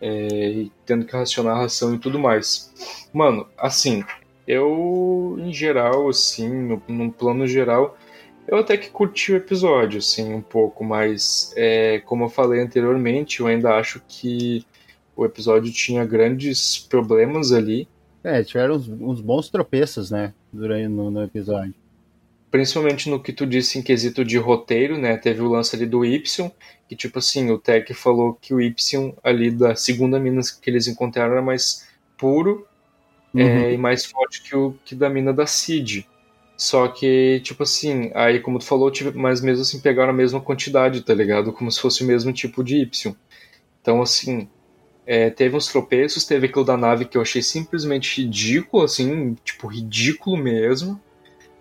É, 0.00 0.50
e 0.50 0.72
tendo 0.84 1.06
que 1.06 1.16
racionar 1.16 1.56
a 1.56 1.60
ração 1.60 1.94
e 1.94 1.98
tudo 1.98 2.18
mais. 2.18 2.72
Mano, 3.12 3.46
assim, 3.56 4.04
eu, 4.46 5.36
em 5.38 5.52
geral, 5.52 6.08
assim, 6.08 6.48
no, 6.48 6.82
num 6.86 7.10
plano 7.10 7.46
geral, 7.46 7.96
eu 8.46 8.58
até 8.58 8.76
que 8.76 8.90
curti 8.90 9.32
o 9.32 9.36
episódio, 9.36 9.98
assim, 9.98 10.34
um 10.34 10.42
pouco, 10.42 10.84
mas 10.84 11.52
é, 11.56 12.00
como 12.00 12.24
eu 12.24 12.28
falei 12.28 12.60
anteriormente, 12.60 13.40
eu 13.40 13.46
ainda 13.46 13.74
acho 13.76 14.00
que 14.06 14.64
o 15.16 15.24
episódio 15.24 15.72
tinha 15.72 16.04
grandes 16.04 16.78
problemas 16.78 17.50
ali, 17.50 17.88
É, 18.22 18.42
tiveram 18.42 18.74
uns, 18.74 18.88
uns 18.88 19.20
bons 19.20 19.48
tropeços, 19.48 20.10
né? 20.10 20.34
Durante 20.52 20.88
no, 20.88 21.10
no 21.12 21.22
episódio. 21.22 21.72
Principalmente 22.50 23.10
no 23.10 23.22
que 23.22 23.32
tu 23.32 23.46
disse 23.46 23.78
em 23.78 23.82
quesito 23.82 24.24
de 24.24 24.38
roteiro, 24.38 24.98
né? 24.98 25.16
Teve 25.16 25.42
o 25.42 25.48
lance 25.48 25.74
ali 25.76 25.86
do 25.86 26.04
Y, 26.04 26.50
que 26.88 26.96
tipo 26.96 27.18
assim, 27.18 27.50
o 27.50 27.58
Tech 27.58 27.92
falou 27.94 28.34
que 28.34 28.54
o 28.54 28.60
Y 28.60 29.14
ali 29.22 29.50
da 29.50 29.74
segunda 29.74 30.18
mina 30.18 30.40
que 30.60 30.70
eles 30.70 30.86
encontraram 30.86 31.32
era 31.32 31.42
mais 31.42 31.86
puro 32.16 32.66
Uhum. 33.36 33.42
é, 33.42 33.74
e 33.74 33.76
mais 33.76 34.06
forte 34.06 34.42
que 34.42 34.56
o 34.56 34.74
que 34.84 34.94
da 34.94 35.10
mina 35.10 35.32
da 35.32 35.46
Cid. 35.46 36.08
Só 36.56 36.88
que, 36.88 37.40
tipo 37.44 37.62
assim, 37.64 38.10
aí 38.14 38.40
como 38.40 38.58
tu 38.58 38.64
falou, 38.64 38.90
mas 39.14 39.42
mesmo 39.42 39.62
assim 39.62 39.78
pegaram 39.80 40.10
a 40.10 40.16
mesma 40.16 40.40
quantidade, 40.40 41.02
tá 41.02 41.12
ligado? 41.12 41.52
Como 41.52 41.70
se 41.70 41.80
fosse 41.80 42.02
o 42.02 42.06
mesmo 42.06 42.32
tipo 42.32 42.64
de 42.64 42.78
Y. 42.78 43.14
Então, 43.82 44.00
assim, 44.00 44.48
é, 45.06 45.30
teve 45.30 45.54
uns 45.56 45.68
tropeços, 45.68 46.24
teve 46.24 46.46
aquilo 46.46 46.64
da 46.64 46.76
nave 46.76 47.04
que 47.04 47.18
eu 47.18 47.22
achei 47.22 47.42
simplesmente 47.42 48.22
ridículo, 48.22 48.84
assim, 48.84 49.36
tipo, 49.44 49.66
ridículo 49.66 50.36
mesmo. 50.36 51.00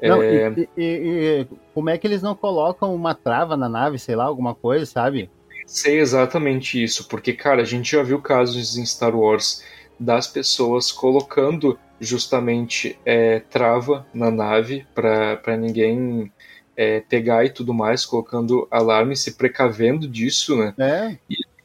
Não, 0.10 0.22
É, 0.22 0.50
e, 0.56 0.70
e- 0.78 1.42
e- 1.42 1.48
como 1.74 1.90
é 1.90 1.98
que 1.98 2.06
eles 2.08 2.22
não 2.22 2.36
colocam 2.36 2.94
uma 2.94 3.14
trava 3.16 3.56
na 3.58 3.68
nave, 3.70 3.98
sei 4.00 4.16
lá, 4.16 4.26
alguma 4.26 4.54
coisa, 4.56 4.86
sabe? 4.86 5.30
sei 5.68 6.00
exatamente 6.00 6.82
isso, 6.82 7.08
porque, 7.08 7.34
cara, 7.34 7.64
a 7.64 7.66
gente 7.66 7.92
já 7.92 8.04
viu 8.04 8.22
casos 8.22 8.78
em 8.78 8.86
Star 8.86 9.16
Wars 9.16 9.64
das 10.00 10.28
pessoas 10.28 10.92
colocando 10.92 11.78
justamente 12.00 12.98
é, 13.06 13.40
trava 13.40 14.06
na 14.14 14.30
nave 14.30 14.86
para 14.94 15.58
ninguém 15.58 16.32
é, 16.78 17.00
pegar 17.00 17.46
e 17.46 17.50
tudo 17.50 17.74
mais, 17.74 18.06
colocando 18.06 18.68
alarme, 18.70 19.16
se 19.16 19.34
precavendo 19.36 20.08
disso, 20.08 20.56
né? 20.56 20.74
É, 20.78 21.18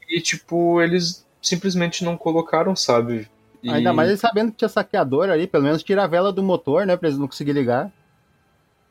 E, 0.08 0.20
tipo, 0.20 0.80
eles 0.80 1.26
simplesmente 1.42 2.04
não 2.04 2.16
colocaram, 2.16 2.74
sabe? 2.74 3.28
E- 3.62 3.70
ainda 3.70 3.92
mais 3.92 4.08
eles 4.08 4.20
sabendo 4.20 4.50
que 4.50 4.58
tinha 4.58 4.68
saqueador 4.68 5.28
ali, 5.28 5.46
pelo 5.46 5.64
menos 5.64 5.82
tira 5.82 6.04
a 6.04 6.06
vela 6.06 6.32
do 6.32 6.42
motor, 6.42 6.86
né, 6.86 6.96
pra 6.96 7.08
eles 7.08 7.18
não 7.18 7.28
conseguirem 7.28 7.60
ligar. 7.60 7.92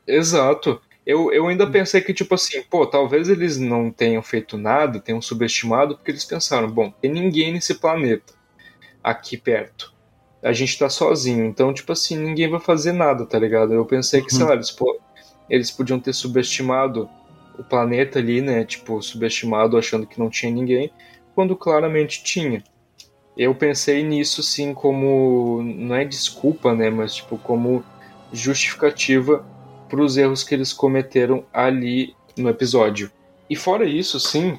Exato. 0.06 0.80
Eu, 1.04 1.32
eu 1.32 1.48
ainda 1.48 1.66
pensei 1.66 2.00
que, 2.00 2.12
tipo 2.12 2.34
assim, 2.34 2.62
pô, 2.62 2.86
talvez 2.86 3.28
eles 3.28 3.58
não 3.58 3.90
tenham 3.90 4.22
feito 4.22 4.58
nada, 4.58 5.00
tenham 5.00 5.20
subestimado, 5.20 5.96
porque 5.96 6.10
eles 6.10 6.24
pensaram, 6.24 6.70
bom, 6.70 6.90
tem 6.90 7.10
ninguém 7.10 7.52
nesse 7.52 7.74
planeta 7.74 8.34
aqui 9.02 9.36
perto. 9.36 9.92
A 10.42 10.52
gente 10.52 10.78
tá 10.78 10.88
sozinho, 10.88 11.44
então, 11.44 11.72
tipo 11.72 11.92
assim, 11.92 12.16
ninguém 12.16 12.48
vai 12.48 12.60
fazer 12.60 12.92
nada, 12.92 13.26
tá 13.26 13.38
ligado? 13.38 13.74
Eu 13.74 13.84
pensei 13.84 14.22
que, 14.22 14.32
sei 14.32 14.44
lá, 14.44 14.54
eles, 14.54 14.70
pô, 14.70 15.00
eles 15.48 15.70
podiam 15.70 15.98
ter 15.98 16.12
subestimado 16.12 17.08
o 17.58 17.64
planeta 17.64 18.18
ali, 18.18 18.40
né? 18.40 18.64
Tipo, 18.64 19.02
subestimado 19.02 19.76
achando 19.76 20.06
que 20.06 20.18
não 20.18 20.30
tinha 20.30 20.50
ninguém, 20.50 20.90
quando 21.34 21.56
claramente 21.56 22.22
tinha. 22.22 22.62
Eu 23.36 23.54
pensei 23.54 24.02
nisso, 24.02 24.42
sim, 24.42 24.72
como. 24.74 25.62
Não 25.62 25.94
é 25.94 26.04
desculpa, 26.04 26.74
né? 26.74 26.90
Mas, 26.90 27.14
tipo, 27.16 27.38
como 27.38 27.84
justificativa 28.32 29.44
para 29.90 30.00
os 30.00 30.16
erros 30.16 30.42
que 30.44 30.54
eles 30.54 30.72
cometeram 30.72 31.44
ali 31.52 32.14
no 32.36 32.48
episódio. 32.48 33.10
E 33.48 33.56
fora 33.56 33.84
isso, 33.84 34.20
sim, 34.20 34.58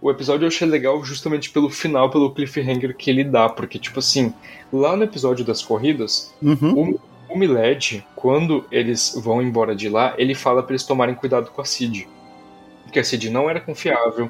o 0.00 0.10
episódio 0.10 0.44
eu 0.44 0.48
achei 0.48 0.66
legal 0.68 1.02
justamente 1.04 1.50
pelo 1.50 1.70
final, 1.70 2.10
pelo 2.10 2.34
cliffhanger 2.34 2.96
que 2.96 3.08
ele 3.08 3.22
dá, 3.22 3.48
porque, 3.48 3.78
tipo 3.78 4.00
assim, 4.00 4.34
lá 4.72 4.96
no 4.96 5.04
episódio 5.04 5.44
das 5.44 5.62
corridas, 5.62 6.34
Uhum. 6.42 6.98
o, 7.28 7.32
o 7.34 7.38
Miled, 7.38 8.04
quando 8.16 8.64
eles 8.70 9.14
vão 9.22 9.40
embora 9.40 9.74
de 9.76 9.88
lá, 9.88 10.14
ele 10.18 10.34
fala 10.34 10.62
para 10.62 10.72
eles 10.72 10.84
tomarem 10.84 11.14
cuidado 11.14 11.50
com 11.52 11.60
a 11.62 11.64
Cid. 11.64 12.08
Que 12.92 12.98
a 12.98 13.04
Cid 13.04 13.30
não 13.30 13.48
era 13.48 13.60
confiável, 13.60 14.28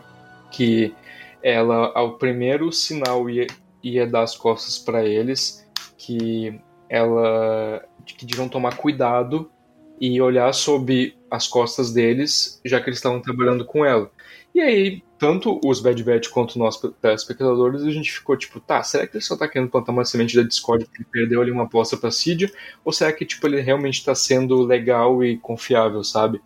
que 0.53 0.95
ela, 1.43 1.91
ao 1.95 2.13
primeiro 2.19 2.71
sinal, 2.71 3.29
ia, 3.31 3.47
ia 3.83 4.07
dar 4.07 4.23
as 4.23 4.37
costas 4.37 4.79
para 4.79 5.05
eles, 5.05 5.67
que 5.97 6.61
ela. 6.89 7.83
que 8.05 8.27
deviam 8.27 8.49
tomar 8.49 8.77
cuidado 8.77 9.51
e 10.01 10.21
olhar 10.21 10.53
sob 10.53 11.15
as 11.31 11.47
costas 11.47 11.93
deles, 11.93 12.61
já 12.65 12.81
que 12.81 12.89
eles 12.89 12.99
estavam 12.99 13.21
trabalhando 13.21 13.65
com 13.65 13.85
ela. 13.85 14.11
E 14.55 14.61
aí, 14.61 15.03
tanto 15.19 15.61
os 15.65 15.81
Bad 15.81 16.03
Batch 16.05 16.29
quanto 16.29 16.59
nós, 16.59 16.79
telespectadores, 17.01 17.83
a 17.83 17.91
gente 17.91 18.13
ficou 18.13 18.37
tipo, 18.37 18.61
tá, 18.61 18.83
será 18.83 19.07
que 19.07 19.17
ele 19.17 19.25
só 19.25 19.37
tá 19.37 19.49
querendo 19.49 19.71
plantar 19.71 19.93
uma 19.93 20.05
semente 20.05 20.37
da 20.37 20.43
Discord 20.43 20.85
porque 20.85 21.03
ele 21.03 21.09
perdeu 21.11 21.41
ali 21.41 21.51
uma 21.51 21.63
aposta 21.63 21.97
pra 21.97 22.11
Cid? 22.11 22.53
Ou 22.85 22.93
será 22.93 23.13
que, 23.13 23.25
tipo, 23.25 23.47
ele 23.47 23.61
realmente 23.61 24.05
tá 24.05 24.15
sendo 24.15 24.61
legal 24.63 25.25
e 25.25 25.39
confiável, 25.39 26.05
sabe? 26.05 26.41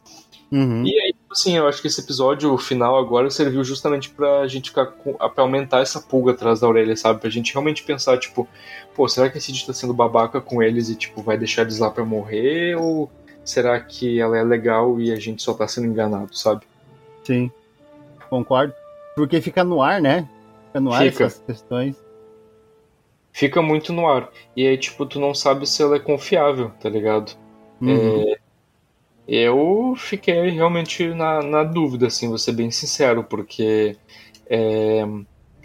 Uhum. 0.53 0.85
E 0.85 1.01
aí, 1.01 1.13
tipo 1.13 1.33
assim, 1.33 1.57
eu 1.57 1.67
acho 1.67 1.83
que 1.83 1.89
esse 1.89 2.01
episódio, 2.01 2.57
final 2.57 2.97
agora, 2.97 3.29
serviu 3.31 3.65
justamente 3.65 4.11
pra 4.11 4.47
gente 4.47 4.71
ficar 4.71 4.87
com. 4.87 5.15
pra 5.15 5.43
aumentar 5.43 5.81
essa 5.81 6.01
pulga 6.01 6.33
atrás 6.33 6.61
da 6.61 6.69
orelha, 6.69 6.97
sabe? 6.97 7.21
Pra 7.21 7.31
gente 7.31 7.53
realmente 7.53 7.83
pensar, 7.83 8.19
tipo, 8.19 8.47
pô, 8.95 9.09
será 9.09 9.29
que 9.29 9.39
a 9.39 9.41
Cid 9.41 9.67
tá 9.67 9.73
sendo 9.73 9.93
babaca 9.93 10.41
com 10.41 10.63
eles 10.63 10.89
e, 10.89 10.95
tipo, 10.95 11.23
vai 11.23 11.37
deixar 11.37 11.63
eles 11.63 11.79
lá 11.81 11.91
pra 11.91 12.05
morrer? 12.05 12.77
Ou 12.77 13.11
será 13.47 13.81
que 13.81 14.21
ela 14.21 14.37
é 14.37 14.43
legal 14.43 15.01
e 15.01 15.13
a 15.13 15.17
gente 15.17 15.43
só 15.43 15.55
tá 15.55 15.67
sendo 15.67 15.87
enganado, 15.87 16.37
sabe? 16.37 16.67
Sim. 17.25 17.51
Concordo. 18.29 18.75
Porque 19.15 19.41
fica 19.41 19.65
no 19.65 19.81
ar, 19.81 20.01
né? 20.01 20.29
Fica 20.67 20.81
no 20.81 20.93
ar 20.93 21.03
Fica. 21.05 21.25
essas 21.25 21.43
questões. 21.47 21.97
Fica 23.33 23.63
muito 23.63 23.93
no 23.93 24.09
ar. 24.09 24.31
E 24.57 24.67
aí, 24.67 24.77
tipo, 24.77 25.07
tu 25.07 25.21
não 25.21 25.35
sabe 25.35 25.67
se 25.67 25.83
ela 25.83 25.97
é 25.97 26.01
confiável, 26.01 26.71
tá 26.81 26.89
ligado? 26.89 27.37
Uhum. 27.81 28.35
Eu 29.29 29.95
fiquei 29.97 30.51
realmente 30.51 31.09
na, 31.09 31.43
na 31.43 31.65
dúvida, 31.65 32.07
assim, 32.07 32.29
vou 32.29 32.39
ser 32.39 32.53
bem 32.53 32.71
sincero, 32.71 33.25
porque 33.25 33.97
é, 34.49 35.03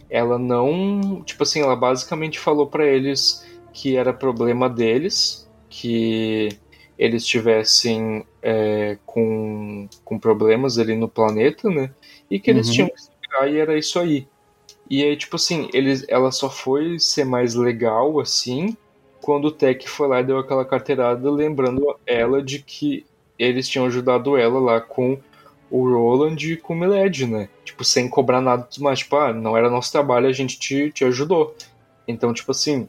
ela 0.09 0.37
não. 0.37 1.21
Tipo 1.23 1.43
assim, 1.43 1.61
ela 1.61 1.75
basicamente 1.75 2.39
falou 2.39 2.67
pra 2.67 2.85
eles 2.85 3.45
que 3.73 3.95
era 3.95 4.11
problema 4.11 4.69
deles, 4.69 5.49
que 5.69 6.49
eles 7.01 7.23
estivessem 7.23 8.23
é, 8.43 8.95
com, 9.07 9.89
com 10.05 10.19
problemas 10.19 10.77
ali 10.77 10.95
no 10.95 11.09
planeta, 11.09 11.67
né? 11.67 11.89
E 12.29 12.39
que 12.39 12.51
eles 12.51 12.67
Uhum. 12.67 12.73
tinham 12.73 12.89
que 12.89 13.01
se 13.01 13.09
virar 13.19 13.47
e 13.47 13.57
era 13.57 13.75
isso 13.75 13.97
aí. 13.99 14.27
E 14.87 15.03
aí, 15.03 15.17
tipo 15.17 15.35
assim, 15.35 15.67
eles, 15.73 16.05
ela 16.07 16.31
só 16.31 16.47
foi 16.47 16.99
ser 16.99 17.25
mais 17.25 17.55
legal 17.55 18.19
assim 18.19 18.77
quando 19.19 19.45
o 19.45 19.51
Tech 19.51 19.89
foi 19.89 20.07
lá 20.07 20.19
e 20.19 20.23
deu 20.23 20.37
aquela 20.37 20.63
carteirada, 20.63 21.31
lembrando 21.31 21.95
ela 22.05 22.41
de 22.41 22.59
que 22.61 23.03
eles 23.37 23.67
tinham 23.67 23.87
ajudado 23.87 24.37
ela 24.37 24.59
lá 24.59 24.79
com 24.79 25.17
o 25.71 25.89
Roland 25.89 26.37
e 26.43 26.55
com 26.57 26.73
o 26.73 26.77
Miled, 26.77 27.25
né? 27.25 27.49
Tipo, 27.65 27.83
sem 27.83 28.07
cobrar 28.07 28.41
nada 28.41 28.67
mais. 28.79 28.99
Tipo, 28.99 29.15
ah, 29.15 29.33
não 29.33 29.57
era 29.57 29.71
nosso 29.71 29.91
trabalho, 29.91 30.27
a 30.27 30.33
gente 30.33 30.59
te, 30.59 30.91
te 30.91 31.03
ajudou. 31.05 31.55
Então, 32.07 32.31
tipo 32.31 32.51
assim. 32.51 32.87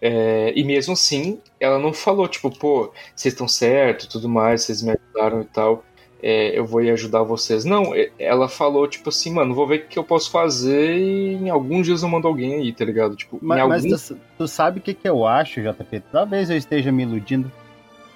É, 0.00 0.52
e 0.54 0.62
mesmo 0.64 0.92
assim, 0.92 1.40
ela 1.58 1.78
não 1.78 1.92
falou, 1.92 2.28
tipo, 2.28 2.50
pô, 2.50 2.92
vocês 3.14 3.32
estão 3.34 3.48
certo 3.48 4.08
tudo 4.08 4.28
mais, 4.28 4.62
vocês 4.62 4.82
me 4.82 4.90
ajudaram 4.92 5.40
e 5.42 5.44
tal. 5.46 5.84
é, 6.22 6.58
eu 6.58 6.64
vou 6.66 6.82
ir 6.82 6.90
ajudar 6.90 7.22
vocês. 7.22 7.64
Não, 7.64 7.92
ela 8.18 8.48
falou, 8.48 8.88
tipo 8.88 9.10
assim, 9.10 9.32
mano, 9.32 9.54
vou 9.54 9.66
ver 9.66 9.80
o 9.80 9.88
que 9.88 9.98
eu 9.98 10.04
posso 10.04 10.30
fazer 10.30 10.96
e 10.96 11.34
em 11.34 11.50
alguns 11.50 11.86
dias 11.86 12.02
eu 12.02 12.08
mando 12.08 12.26
alguém 12.26 12.54
aí, 12.54 12.72
tá 12.72 12.84
ligado? 12.84 13.14
Tipo, 13.14 13.38
Mas, 13.40 13.84
mas 13.84 14.08
tu, 14.08 14.18
tu 14.38 14.48
sabe 14.48 14.78
o 14.78 14.82
que, 14.82 14.94
que 14.94 15.08
eu 15.08 15.26
acho, 15.26 15.60
JP? 15.60 16.02
Talvez 16.10 16.50
eu 16.50 16.56
esteja 16.56 16.90
me 16.90 17.02
iludindo, 17.02 17.50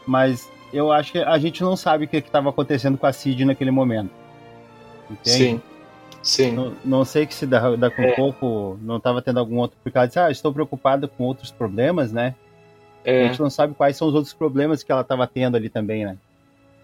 mas 0.06 0.50
eu 0.72 0.90
acho 0.90 1.12
que 1.12 1.18
a 1.18 1.38
gente 1.38 1.62
não 1.62 1.76
sabe 1.76 2.04
o 2.04 2.08
que 2.08 2.16
estava 2.16 2.50
acontecendo 2.50 2.96
com 2.96 3.06
a 3.06 3.12
Cid 3.12 3.44
naquele 3.44 3.70
momento. 3.70 4.10
Entende? 5.10 5.30
Sim, 5.30 5.62
sim. 6.22 6.52
Não, 6.52 6.72
não 6.84 7.04
sei 7.04 7.26
que 7.26 7.34
se 7.34 7.46
da, 7.46 7.76
da 7.76 7.90
com 7.90 8.02
É. 8.02 8.14
pouco 8.14 8.78
não 8.82 8.96
estava 8.98 9.22
tendo 9.22 9.38
algum 9.38 9.56
outro. 9.58 9.76
Porque 9.82 9.96
ela 9.96 10.06
disse, 10.06 10.18
ah, 10.18 10.30
estou 10.30 10.52
preocupado 10.52 11.08
com 11.08 11.24
outros 11.24 11.50
problemas, 11.50 12.12
né? 12.12 12.34
A 13.04 13.10
É, 13.10 13.28
gente 13.28 13.40
não 13.40 13.48
sabe 13.50 13.74
quais 13.74 13.96
são 13.96 14.08
os 14.08 14.14
outros 14.14 14.34
problemas 14.34 14.82
que 14.82 14.92
ela 14.92 15.00
estava 15.00 15.26
tendo 15.26 15.56
ali 15.56 15.68
também, 15.68 16.04
né? 16.04 16.16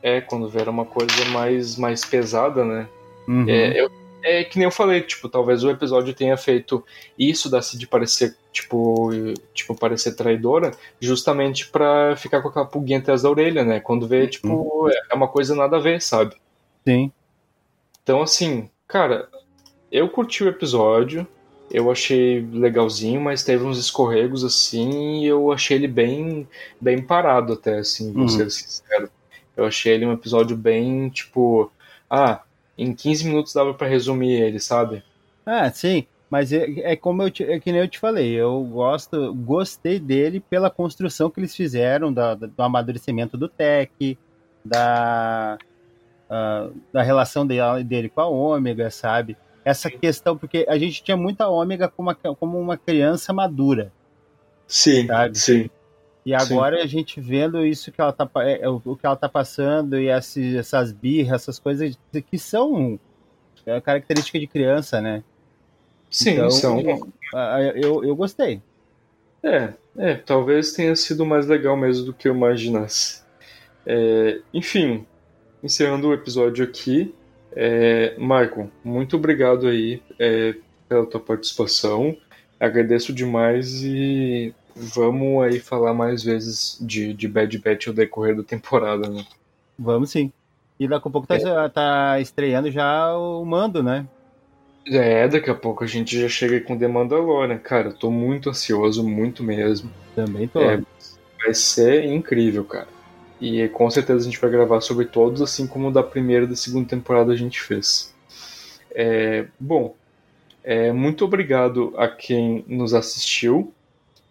é, 0.03 0.21
quando 0.21 0.49
vier 0.49 0.69
uma 0.69 0.85
coisa 0.85 1.25
mais, 1.33 1.77
mais 1.77 2.05
pesada, 2.05 2.65
né? 2.65 2.89
Uhum. 3.27 3.49
É, 3.49 3.81
eu- 3.81 3.91
é 4.23 4.45
que 4.45 4.57
nem 4.57 4.67
eu 4.67 4.71
falei, 4.71 5.01
tipo, 5.01 5.29
talvez 5.29 5.65
o 5.65 5.71
episódio 5.71 6.15
tenha 6.15 6.37
feito 6.37 6.85
isso 7.19 7.51
da 7.51 7.61
Cid 7.61 7.89
parecer, 7.89 8.37
tipo, 8.53 9.11
tipo 9.53 9.75
parecer 9.75 10.15
traidora, 10.15 10.71
justamente 11.01 11.69
pra 11.69 12.15
ficar 12.17 12.41
com 12.41 12.49
aquela 12.49 12.67
pulguinha 12.67 12.99
atrás 13.01 13.23
da 13.23 13.31
orelha, 13.31 13.65
né? 13.65 13.81
Quando 13.81 14.07
vê, 14.07 14.29
tipo, 14.29 14.89
é 15.11 15.15
uma 15.15 15.27
coisa 15.27 15.57
nada 15.57 15.77
a 15.77 15.81
ver, 15.81 16.01
sabe? 16.01 16.37
Sim. 16.87 17.11
Então, 18.03 18.23
assim, 18.23 18.71
cara, 18.89 19.29
eu 19.91 20.09
curti 20.11 20.45
o 20.45 20.49
episódio, 20.49 21.27
eu 21.71 21.91
achei 21.91 22.41
legalzinho, 22.47 23.21
mas 23.21 23.45
teve 23.45 23.65
uns 23.65 23.79
escorregos, 23.79 24.45
assim, 24.45 25.23
e 25.23 25.27
eu 25.27 25.53
achei 25.53 25.77
ele 25.77 25.89
bem, 25.89 26.49
bem 26.81 27.05
parado 27.07 27.55
até, 27.55 27.79
assim, 27.79 28.13
vou 28.15 28.23
Uhum. 28.23 28.29
ser 28.29 28.51
sincero. 28.51 29.11
Eu 29.57 29.67
achei 29.67 29.95
ele 29.95 30.07
um 30.07 30.13
episódio 30.13 30.57
bem, 30.57 31.09
tipo, 31.11 31.73
ah, 32.11 32.45
em 32.79 32.95
15 32.95 33.25
minutos 33.25 33.53
dava 33.55 33.75
pra 33.75 33.89
resumir 33.89 34.33
ele, 34.41 34.61
sabe? 34.61 35.05
Ah, 35.45 35.71
sim. 35.73 36.07
Mas 36.29 36.53
é, 36.53 36.65
é 36.93 36.97
como 36.97 37.23
eu 37.23 37.31
te, 37.31 37.45
é 37.45 37.61
que 37.61 37.71
nem 37.71 37.81
eu 37.81 37.89
te 37.89 37.99
falei, 38.01 38.33
eu 38.35 38.65
gosto, 38.65 39.33
gostei 39.35 40.01
dele 40.01 40.41
pela 40.41 40.71
construção 40.71 41.31
que 41.31 41.39
eles 41.39 41.55
fizeram 41.55 42.13
da- 42.13 42.35
do 42.35 42.53
amadurecimento 42.63 43.39
do 43.39 43.49
Tech, 43.49 44.19
da, 44.65 45.57
ah, 46.31 46.71
da 46.93 47.03
relação 47.03 47.47
dele, 47.47 47.85
dele 47.85 48.09
com 48.09 48.21
a 48.21 48.29
Ômega, 48.29 48.91
sabe? 48.91 49.37
Essa 49.65 49.91
questão, 49.91 50.37
porque 50.37 50.65
a 50.69 50.79
gente 50.79 51.03
tinha 51.03 51.17
muita 51.17 51.49
Ômega 51.49 51.89
como 51.89 52.11
uma, 52.11 52.37
como 52.37 52.59
uma 52.61 52.77
criança 52.77 53.33
madura. 53.33 53.93
Sim, 54.67 55.07
Sabe? 55.07 55.39
sim. 55.39 55.71
E 56.25 56.35
agora 56.35 56.83
a 56.83 56.87
gente 56.87 57.21
vendo 57.21 57.65
isso 57.65 57.93
que 57.93 58.01
ela 58.01 58.13
tá, 58.13 58.27
pa- 58.27 58.45
é, 58.45 58.69
o 58.69 58.81
que 58.97 59.07
ela 59.07 59.17
tá 59.17 59.29
passando 59.29 59.99
e 59.99 60.09
esses, 60.11 60.55
essas 60.57 60.91
birras, 60.93 61.43
essas 61.43 61.59
coisas 61.59 61.97
que 62.29 62.39
são 62.39 62.99
é, 63.65 63.81
característica 63.81 64.39
de 64.39 64.47
criança, 64.49 65.01
né? 65.01 65.23
Sim, 66.11 66.33
Então, 66.33 66.51
são. 66.51 66.81
eu, 67.77 68.05
eu 68.05 68.17
gostei. 68.17 68.61
É, 69.43 69.75
é, 69.97 70.15
talvez 70.17 70.73
tenha 70.73 70.97
sido 70.97 71.25
mais 71.25 71.47
legal 71.47 71.77
mesmo 71.77 72.07
do 72.07 72.13
que 72.15 72.29
eu 72.29 72.35
imaginasse. 72.35 73.23
É, 73.87 74.41
enfim, 74.53 75.07
encerrando 75.63 76.09
o 76.09 76.15
episódio 76.15 76.65
aqui, 76.65 77.15
é, 77.55 78.15
Michael, 78.19 78.71
muito 78.85 79.17
obrigado 79.17 79.67
aí 79.67 80.03
é, 80.19 80.55
pela 80.89 81.07
tua 81.07 81.21
participação. 81.21 82.17
Agradeço 82.61 83.13
demais 83.13 83.83
e 83.83 84.55
vamos 84.75 85.43
aí 85.43 85.59
falar 85.59 85.95
mais 85.95 86.23
vezes 86.23 86.79
de, 86.81 87.15
de 87.15 87.27
Bad 87.27 87.59
Batch 87.59 87.89
ao 87.89 87.95
decorrer 87.95 88.37
da 88.37 88.43
temporada, 88.43 89.09
né? 89.09 89.25
Vamos 89.79 90.11
sim. 90.11 90.31
E 90.79 90.87
daqui 90.87 91.09
a 91.09 91.11
pouco 91.11 91.27
tá, 91.27 91.69
tá 91.71 92.21
estreando 92.21 92.71
já 92.71 93.17
o 93.17 93.45
Mando, 93.45 93.83
né? 93.83 94.07
É, 94.87 95.27
daqui 95.27 95.51
a 95.51 95.55
pouco 95.55 95.83
a 95.83 95.87
gente 95.87 96.21
já 96.21 96.29
chega 96.29 96.61
com 96.61 96.79
The 96.79 96.87
Mandalorian. 96.87 97.59
Cara, 97.59 97.89
eu 97.89 97.95
tô 97.95 98.11
muito 98.11 98.51
ansioso, 98.51 99.03
muito 99.03 99.43
mesmo. 99.43 99.91
Também 100.15 100.47
tô. 100.47 100.61
É, 100.61 100.81
vai 101.43 101.55
ser 101.55 102.05
incrível, 102.05 102.65
cara. 102.65 102.89
E 103.41 103.69
com 103.69 103.91
certeza 103.91 104.21
a 104.21 104.25
gente 104.25 104.41
vai 104.41 104.51
gravar 104.51 104.81
sobre 104.81 105.07
todos, 105.07 105.43
assim 105.43 105.67
como 105.67 105.93
da 105.93 106.03
primeira 106.03 106.45
e 106.45 106.49
da 106.49 106.57
segunda 106.57 106.89
temporada 106.89 107.33
a 107.33 107.37
gente 107.37 107.61
fez. 107.61 108.15
É, 108.91 109.47
bom, 109.61 109.95
é, 110.65 110.91
muito 110.91 111.25
obrigado 111.25 111.93
a 111.97 112.09
quem 112.09 112.65
nos 112.67 112.95
assistiu 112.95 113.73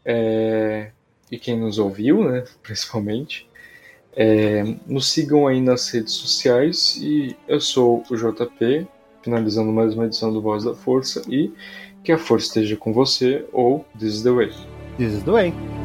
é, 0.04 0.90
e 1.32 1.38
quem 1.38 1.58
nos 1.60 1.78
ouviu, 1.78 2.24
né, 2.24 2.44
principalmente. 2.64 3.48
É, 4.18 4.64
nos 4.88 5.10
sigam 5.10 5.46
aí 5.46 5.60
nas 5.60 5.90
redes 5.90 6.14
sociais 6.14 6.98
e 7.02 7.36
eu 7.48 7.60
sou 7.60 8.02
o 8.10 8.16
JP, 8.16 8.88
finalizando 9.22 9.72
mais 9.72 9.94
uma 9.94 10.06
edição 10.06 10.32
do 10.32 10.42
Voz 10.42 10.64
da 10.64 10.74
Força 10.74 11.22
e 11.28 11.52
que 12.04 12.12
a 12.12 12.18
força 12.18 12.48
esteja 12.48 12.78
com 12.78 12.94
você 12.94 13.46
ou 13.52 13.86
This 14.00 14.16
is 14.16 14.24
the 14.24 14.32
Way. 14.32 14.52
This 14.98 15.14
is 15.14 15.24
the 15.24 15.32
way. 15.32 15.85